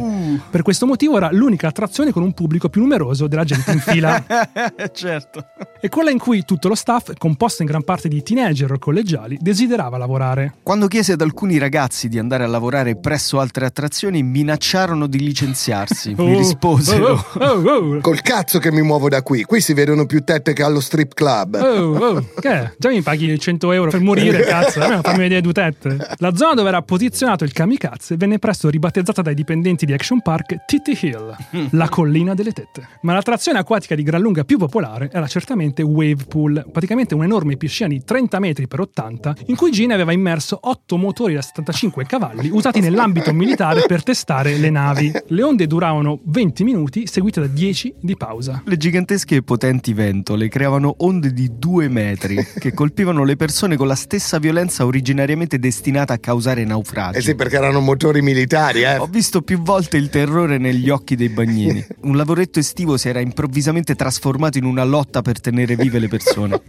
[0.50, 4.24] Per questo motivo era l'unica attrazione con un pubblico più numeroso della gente in fila.
[4.92, 5.44] certo.
[5.82, 9.36] e quella in cui tutto lo staff, composto in gran parte di teenager o collegiali,
[9.38, 10.54] desiderava lavorare.
[10.62, 16.14] Quando chiesi ad alcuni ragazzi di andare a lavorare presso altre attrazioni, minacciarono di licenziarsi.
[16.16, 17.24] Mi Oh, risposero.
[17.34, 19.42] Oh, oh, oh, Col cazzo che mi muovo da qui.
[19.44, 21.54] Qui si vedono più tette che allo strip club.
[21.54, 22.72] Oh, oh, che?
[22.78, 25.96] Già mi paghi 100 euro per morire, cazzo, almeno fammi vedere due tette.
[26.18, 30.64] La zona dove era posizionato il kamikaze venne presto ribattezzata dai dipendenti di Action Park
[30.66, 31.36] Titty Hill,
[31.70, 32.86] la collina delle tette.
[33.02, 37.88] Ma l'attrazione acquatica di gran lunga più popolare era certamente Wave Pool, praticamente un'enorme piscina
[37.88, 42.48] di 30 metri per 80, in cui Gene aveva immerso 8 motori da 75 cavalli
[42.50, 45.12] usati nell'ambito militare per testare le navi.
[45.28, 48.62] Le onde duravano 20 minuti, seguite da 10 di pausa.
[48.64, 53.86] Le gigantesche e potenti ventole creavano onde di due metri che colpivano le persone con
[53.86, 57.16] la stessa violenza originariamente destinata a causare naufragi.
[57.16, 58.98] Eh sì, perché erano motori militari, eh.
[58.98, 61.82] Ho visto più volte il terrore negli occhi dei bagnini.
[62.02, 66.60] Un lavoretto estivo si era improvvisamente trasformato in una lotta per tenere vive le persone.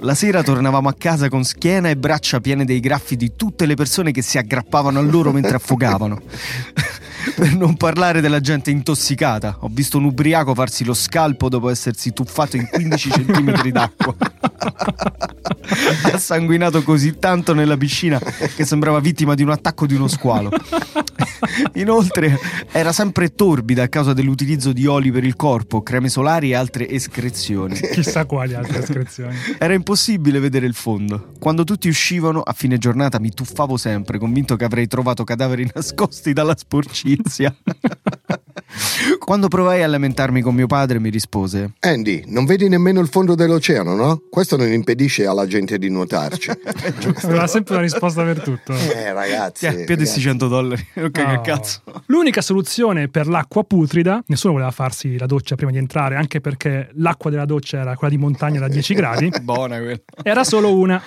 [0.00, 3.74] La sera tornavamo a casa con schiena e braccia piene dei graffi di tutte le
[3.74, 6.20] persone che si aggrappavano a loro mentre affogavano.
[7.34, 9.56] Per non parlare della gente intossicata.
[9.60, 14.14] Ho visto un ubriaco farsi lo scalpo dopo essersi tuffato in 15 centimetri d'acqua.
[16.12, 20.50] ha sanguinato così tanto nella piscina che sembrava vittima di un attacco di uno squalo.
[21.74, 22.38] Inoltre
[22.72, 26.88] era sempre torbida a causa dell'utilizzo di oli per il corpo, creme solari e altre
[26.88, 27.78] escrezioni.
[27.92, 29.36] Chissà quali altre iscrizioni.
[29.58, 31.32] Era impossibile vedere il fondo.
[31.38, 36.32] Quando tutti uscivano, a fine giornata mi tuffavo sempre, convinto che avrei trovato cadaveri nascosti
[36.32, 36.54] dalla
[37.16, 37.52] Justitia.
[39.18, 43.34] Quando provai a lamentarmi con mio padre, mi rispose: Andy, non vedi nemmeno il fondo
[43.34, 44.22] dell'oceano, no?
[44.30, 46.50] Questo non impedisce alla gente di nuotarci.
[47.22, 48.72] Aveva sempre una risposta per tutto.
[48.74, 49.60] eh, ragazzi.
[49.60, 50.12] Tiè, più di ragazzi.
[50.20, 50.86] 600 dollari.
[51.06, 51.40] Ok, No.
[51.40, 51.80] che cazzo.
[52.06, 56.90] L'unica soluzione per l'acqua putrida, nessuno voleva farsi la doccia prima di entrare, anche perché
[56.94, 59.98] l'acqua della doccia era quella di montagna da 10 gradi, Buona quella.
[60.22, 61.00] era solo una.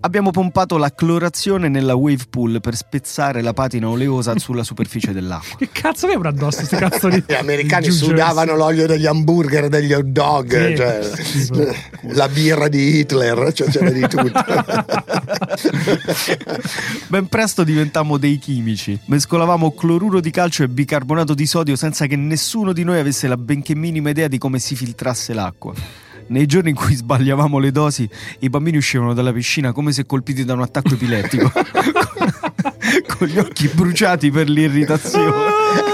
[0.00, 5.56] Abbiamo pompato la clorazione nella wave pool per spezzare la patina oleosa sulla superficie dell'acqua.
[5.58, 10.04] Che cazzo avevano addosso sti cazzo di Gli americani sudavano l'olio degli hamburger degli hot
[10.04, 10.76] dog, Sì,
[11.46, 11.76] cioè,
[12.14, 14.44] la birra di Hitler, cioè c'era di tutto.
[17.08, 18.98] Ben presto diventammo dei chimici.
[19.06, 23.36] Mescolavamo cloruro di calcio e bicarbonato di sodio senza che nessuno di noi avesse la
[23.36, 25.72] benché minima idea di come si filtrasse l'acqua.
[26.28, 28.06] Nei giorni in cui sbagliavamo le dosi,
[28.40, 31.50] i bambini uscivano dalla piscina come se colpiti da un attacco epilettico,
[33.16, 35.87] con gli occhi bruciati per l'irritazione.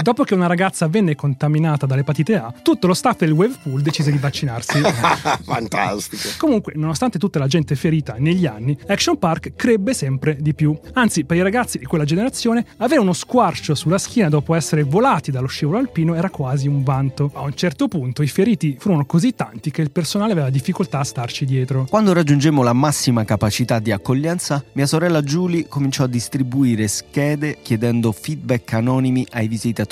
[0.00, 4.12] Dopo che una ragazza venne contaminata dall'epatite A, tutto lo staff del Wave Pool decise
[4.12, 4.78] di vaccinarsi.
[5.42, 6.28] Fantastico.
[6.38, 10.78] Comunque, nonostante tutta la gente ferita negli anni, Action Park crebbe sempre di più.
[10.92, 15.32] Anzi, per i ragazzi di quella generazione, avere uno squarcio sulla schiena dopo essere volati
[15.32, 17.30] dallo scivolo alpino era quasi un vanto.
[17.34, 21.04] A un certo punto i feriti furono così tanti che il personale aveva difficoltà a
[21.04, 21.86] starci dietro.
[21.88, 28.12] Quando raggiungemmo la massima capacità di accoglienza, mia sorella Julie cominciò a distribuire schede chiedendo
[28.12, 29.87] feedback anonimi ai visitatori.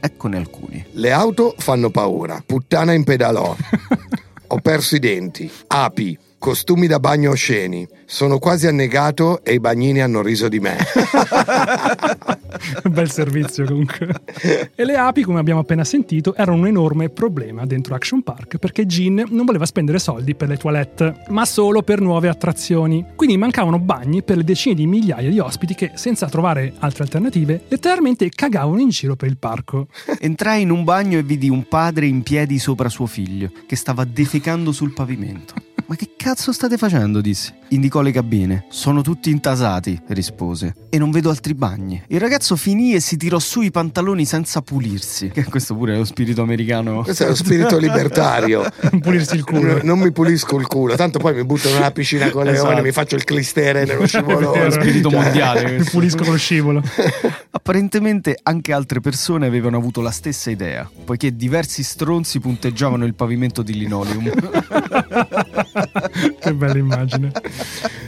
[0.00, 0.84] Eccone alcuni.
[0.92, 2.42] Le auto fanno paura.
[2.44, 3.56] Puttana in pedalò.
[4.48, 5.50] Ho perso i denti.
[5.66, 6.18] Api.
[6.38, 7.86] Costumi da bagno osceni.
[8.06, 10.76] Sono quasi annegato e i bagnini hanno riso di me.
[12.88, 14.08] Bel servizio comunque.
[14.74, 18.86] E le api, come abbiamo appena sentito, erano un enorme problema dentro Action Park perché
[18.86, 23.04] Gin non voleva spendere soldi per le toilette, ma solo per nuove attrazioni.
[23.16, 27.62] Quindi mancavano bagni per le decine di migliaia di ospiti che, senza trovare altre alternative,
[27.66, 29.88] letteralmente cagavano in giro per il parco.
[30.20, 34.04] Entrai in un bagno e vidi un padre in piedi sopra suo figlio, che stava
[34.04, 35.67] defecando sul pavimento.
[35.88, 37.22] Ma che cazzo state facendo?
[37.22, 37.54] disse.
[37.68, 38.66] Indicò le cabine.
[38.68, 40.74] Sono tutti intasati, rispose.
[40.90, 42.02] E non vedo altri bagni.
[42.08, 45.30] Il ragazzo finì e si tirò su i pantaloni senza pulirsi.
[45.30, 47.02] Che questo pure è lo spirito americano.
[47.02, 48.70] Questo è lo spirito libertario.
[48.90, 49.76] Non pulirsi il culo.
[49.76, 52.68] N- non mi pulisco il culo, tanto poi mi butto nella piscina con le Esatto.
[52.68, 54.58] leoni, mi faccio il clistere nello È scivolone.
[54.58, 54.70] vero.
[54.70, 55.78] spirito Cioè, mondiale.
[55.78, 56.82] Mi pulisco lo scivolo.
[57.50, 63.62] Apparentemente anche altre persone avevano avuto la stessa idea, poiché diversi stronzi punteggiavano il pavimento
[63.62, 64.30] di linoleum.
[66.38, 67.32] che bella immagine.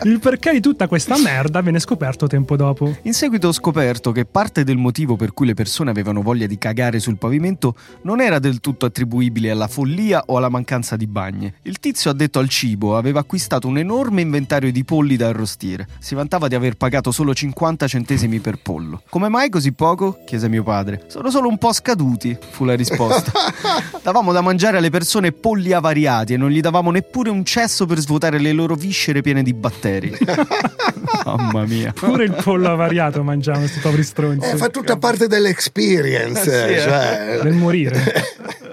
[0.03, 2.97] Il perché di tutta questa merda venne scoperto tempo dopo.
[3.03, 6.59] In seguito ho scoperto che parte del motivo per cui le persone avevano voglia di
[6.59, 11.55] cagare sul pavimento non era del tutto attribuibile alla follia o alla mancanza di bagne.
[11.63, 15.87] Il tizio addetto al cibo aveva acquistato un enorme inventario di polli da arrostire.
[15.99, 19.03] Si vantava di aver pagato solo 50 centesimi per pollo.
[19.09, 20.21] Come mai così poco?
[20.25, 21.05] chiese mio padre.
[21.09, 23.33] Sono solo un po' scaduti, fu la risposta.
[24.03, 27.99] Davamo da mangiare alle persone polli avariati e non gli davamo neppure un cesso per
[27.99, 30.13] svuotare le loro viscere piene di batteri.
[31.25, 31.93] Mamma mia.
[31.93, 34.51] Pure il pollo avariato mangiamo, questi poveri stronzi.
[34.51, 36.81] Eh, fa tutta parte dell'experience, Eh, sì, eh.
[36.81, 37.39] cioè.
[37.43, 37.99] del morire.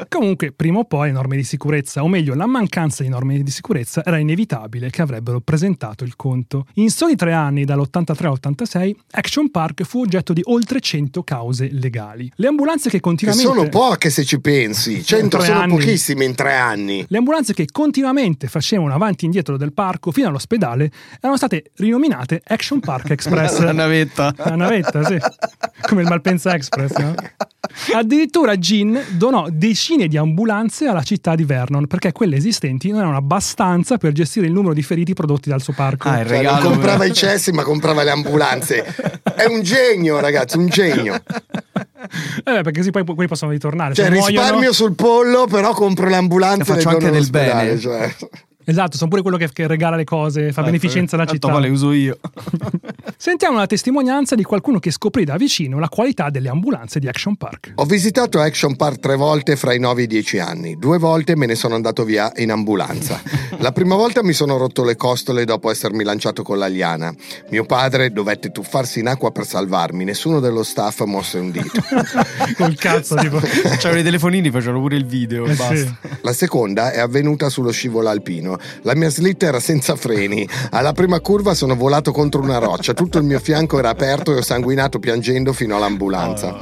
[0.10, 3.52] Comunque, prima o poi le norme di sicurezza, o meglio, la mancanza di norme di
[3.52, 6.66] sicurezza era inevitabile che avrebbero presentato il conto.
[6.76, 12.32] In soli tre anni, dall'83 all'86, Action Park fu oggetto di oltre 100 cause legali.
[12.36, 13.44] Le ambulanze che Che continuamente...
[13.46, 15.76] sono poche se ci pensi, 100 tre sono anni.
[15.78, 17.06] pochissime in tre anni.
[17.08, 22.42] Le ambulanze che continuamente facevano avanti e indietro del parco fino all'ospedale erano state rinominate
[22.46, 23.60] Action Park Express.
[23.64, 24.34] La navetta.
[24.38, 25.18] La navetta, sì.
[25.88, 27.14] Come il Malpensa Express, no?
[27.94, 33.18] Addirittura Gin donò decine di ambulanze alla città di Vernon perché quelle esistenti non erano
[33.18, 36.08] abbastanza per gestire il numero di feriti prodotti dal suo parco.
[36.08, 36.70] Ah, il Cioè, non regalo.
[36.70, 38.84] comprava i cessi, ma comprava le ambulanze.
[39.36, 41.16] È un genio, ragazzi, un genio.
[41.16, 41.20] Eh,
[42.54, 43.94] beh, perché sì, poi quelli possono ritornare.
[43.94, 47.30] Cioè, Se muoiono- risparmio sul pollo, però compro le ambulanze Faccio e le anche del
[47.30, 47.80] bene.
[47.80, 48.16] cioè.
[48.70, 51.48] Esatto, sono pure quello che, che regala le cose, fa beneficenza alla città.
[51.48, 52.20] poi le uso io.
[53.16, 57.38] Sentiamo la testimonianza di qualcuno che scoprì da vicino la qualità delle ambulanze di Action
[57.38, 57.72] Park.
[57.76, 60.78] Ho visitato Action Park tre volte fra i 9 e i 10 anni.
[60.78, 63.22] Due volte me ne sono andato via in ambulanza.
[63.60, 67.14] La prima volta mi sono rotto le costole dopo essermi lanciato con la liana.
[67.50, 70.04] Mio padre dovette tuffarsi in acqua per salvarmi.
[70.04, 71.82] Nessuno dello staff mosse un dito.
[72.56, 73.40] Col cazzo, tipo.
[73.40, 75.46] C'erano i telefonini, facevano pure il video.
[75.46, 75.76] Eh basta.
[75.76, 75.92] sì.
[76.22, 78.57] La seconda è avvenuta sullo scivolo alpino.
[78.82, 80.48] La mia slitta era senza freni.
[80.72, 82.94] Alla prima curva sono volato contro una roccia.
[82.94, 86.58] Tutto il mio fianco era aperto e ho sanguinato piangendo fino all'ambulanza.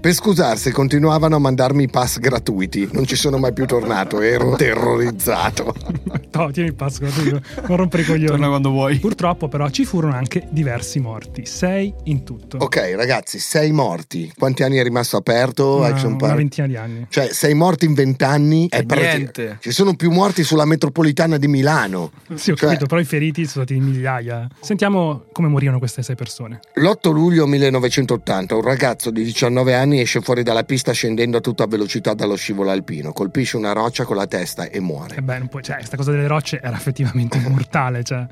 [0.00, 2.88] Per scusarsi continuavano a mandarmi i pass gratuiti.
[2.92, 5.74] Non ci sono mai più tornato, ero terrorizzato.
[6.30, 8.26] No, tieni il passo, non rompere i coglioni.
[8.26, 8.98] Torna quando vuoi.
[8.98, 12.58] Purtroppo però ci furono anche diversi morti, sei in tutto.
[12.58, 14.32] Ok, ragazzi, sei morti.
[14.38, 16.36] Quanti anni è rimasto aperto una, Action una Park?
[16.36, 17.06] ventina di anni.
[17.08, 19.56] Cioè, sei morti in vent'anni È prati- niente.
[19.60, 22.12] Ci sono più morti sulla metropolitana di Milano.
[22.34, 24.46] Sì, ho Cioè, capito, però i feriti sono stati migliaia.
[24.60, 26.60] Sentiamo come morirono queste sei persone.
[26.74, 31.66] L'8 luglio 1980 un ragazzo di 19 anni esce fuori dalla pista scendendo a tutta
[31.66, 35.16] velocità dallo scivolo alpino, colpisce una roccia con la testa e muore.
[35.16, 38.26] E beh, non puoi- cioè, questa cosa delle rocce era effettivamente mortale, cioè.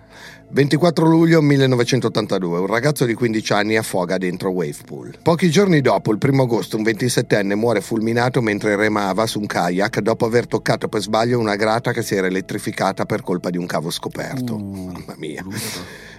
[0.49, 5.19] 24 luglio 1982 un ragazzo di 15 anni affoga dentro Wavepool.
[5.23, 10.01] Pochi giorni dopo, il 1 agosto, un 27enne muore fulminato mentre remava su un kayak
[10.01, 13.67] dopo aver toccato per sbaglio una grata che si era elettrificata per colpa di un
[13.67, 14.57] cavo scoperto.
[14.57, 15.45] Mamma mia.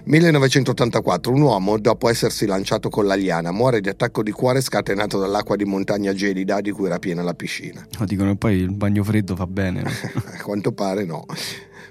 [0.04, 5.18] 1984 un uomo, dopo essersi lanciato con la liana, muore di attacco di cuore scatenato
[5.18, 7.86] dall'acqua di montagna gelida di cui era piena la piscina.
[7.98, 9.82] No, dicono che poi il bagno freddo fa bene.
[9.82, 11.24] A quanto pare no.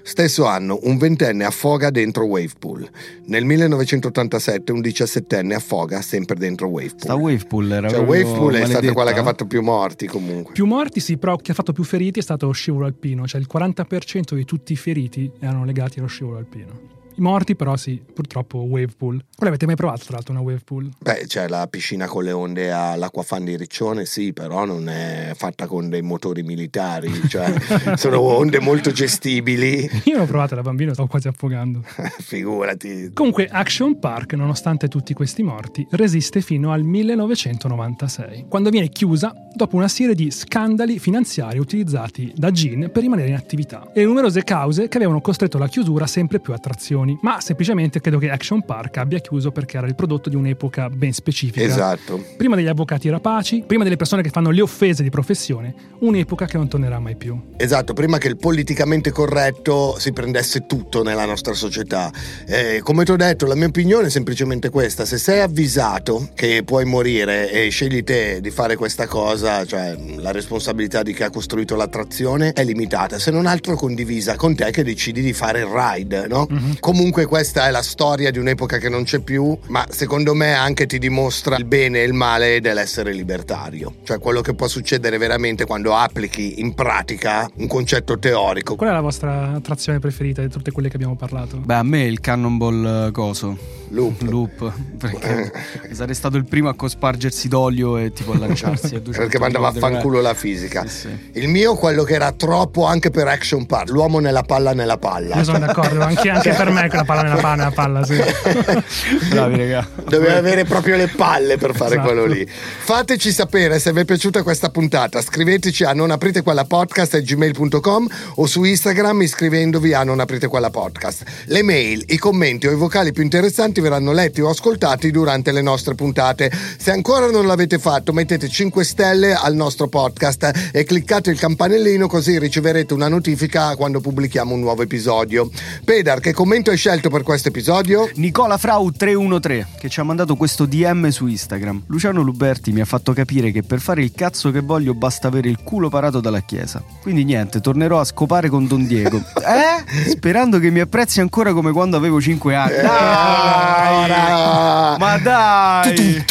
[0.02, 2.88] Stesso anno, un ventenne affoga dentro Wavepool.
[3.26, 7.00] Nel 1987 un diciassettenne affoga sempre dentro Wavepool.
[7.02, 10.54] Sta Wavepool era cioè, Wavepool è stata quella che ha fatto più morti comunque.
[10.54, 13.38] Più morti sì, però chi ha fatto più feriti è stato lo scivolo alpino, cioè
[13.38, 16.97] il 40% di tutti i feriti erano legati allo scivolo alpino.
[17.18, 19.16] I morti però sì, purtroppo Wavepool.
[19.16, 20.88] Voi l'avete mai provato tra l'altro una Wavepool?
[21.00, 25.66] Beh, c'è la piscina con le onde all'acquafan di Riccione, sì, però non è fatta
[25.66, 27.52] con dei motori militari, cioè
[27.98, 29.90] sono onde molto gestibili.
[30.04, 31.82] Io l'ho provata da bambino, stavo quasi affogando.
[32.22, 33.10] Figurati.
[33.14, 39.74] Comunque Action Park, nonostante tutti questi morti, resiste fino al 1996, quando viene chiusa dopo
[39.74, 44.86] una serie di scandali finanziari utilizzati da Gin per rimanere in attività e numerose cause
[44.86, 47.07] che avevano costretto alla chiusura sempre più attrazioni.
[47.08, 50.90] Ragioni, ma semplicemente credo che Action Park abbia chiuso perché era il prodotto di un'epoca
[50.90, 51.64] ben specifica.
[51.64, 52.22] Esatto.
[52.36, 56.56] Prima degli avvocati rapaci, prima delle persone che fanno le offese di professione, un'epoca che
[56.56, 57.40] non tornerà mai più.
[57.56, 62.10] Esatto, prima che il politicamente corretto si prendesse tutto nella nostra società.
[62.46, 66.62] Eh, come ti ho detto, la mia opinione è semplicemente questa: se sei avvisato che
[66.64, 71.30] puoi morire e scegli te di fare questa cosa, cioè la responsabilità di chi ha
[71.30, 75.66] costruito l'attrazione è limitata, se non altro condivisa con te che decidi di fare il
[75.66, 76.46] ride, no?
[76.50, 76.72] Mm-hmm.
[76.98, 80.84] Comunque questa è la storia di un'epoca che non c'è più, ma secondo me anche
[80.86, 85.64] ti dimostra il bene e il male dell'essere libertario, cioè quello che può succedere veramente
[85.64, 88.74] quando applichi in pratica un concetto teorico.
[88.74, 91.58] Qual è la vostra attrazione preferita di tutte quelle che abbiamo parlato?
[91.58, 93.76] Beh, a me il Cannonball eh, coso.
[93.90, 94.22] Loop.
[94.22, 94.72] Loop.
[94.98, 95.52] Perché
[95.92, 99.68] sarei stato il primo a cospargersi d'olio e tipo a lanciarsi a 200 Perché mandava
[99.68, 100.86] a fanculo la fisica.
[100.86, 101.30] Sì, sì.
[101.38, 105.36] Il mio, quello che era troppo anche per Action Park, l'uomo nella palla nella palla.
[105.36, 108.16] Io sono d'accordo, anche, anche per me quella palla nella palla, nella palla, sì.
[109.30, 109.88] Bravi, raga.
[110.08, 112.06] Doveva avere proprio le palle per fare Esatto.
[112.06, 112.46] quello lì.
[112.48, 115.20] Fateci sapere se vi è piaciuta questa puntata.
[115.20, 120.70] Scriveteci a non aprite quella podcast gmail.com o su Instagram iscrivendovi a non aprite quella
[120.70, 121.24] podcast.
[121.46, 125.62] Le mail, i commenti o i vocali più interessanti verranno letti o ascoltati durante le
[125.62, 126.50] nostre puntate.
[126.78, 132.06] Se ancora non l'avete fatto, mettete 5 stelle al nostro podcast e cliccate il campanellino
[132.06, 135.50] così riceverete una notifica quando pubblichiamo un nuovo episodio.
[135.84, 136.32] Pedar, che
[136.68, 138.10] commento hai scelto per questo episodio?
[138.16, 141.84] Nicola Frau 313 che ci ha mandato questo DM su Instagram.
[141.86, 145.48] Luciano Luberti mi ha fatto capire che per fare il cazzo che voglio basta avere
[145.48, 146.82] il culo parato dalla chiesa.
[147.00, 149.18] Quindi niente, tornerò a scopare con Don Diego.
[149.38, 150.10] eh?
[150.10, 152.80] Sperando che mi apprezzi ancora come quando avevo 5 anni.
[152.82, 154.04] Dai!
[154.04, 154.96] Ora!
[154.98, 156.24] Ma dai!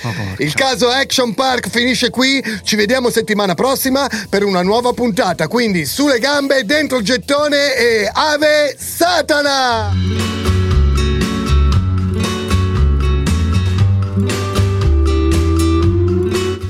[0.00, 0.42] Porca.
[0.42, 5.86] Il caso Action Park finisce qui, ci vediamo settimana prossima per una nuova puntata, quindi
[5.86, 10.61] sulle gambe, dentro il gettone e Ave Satana!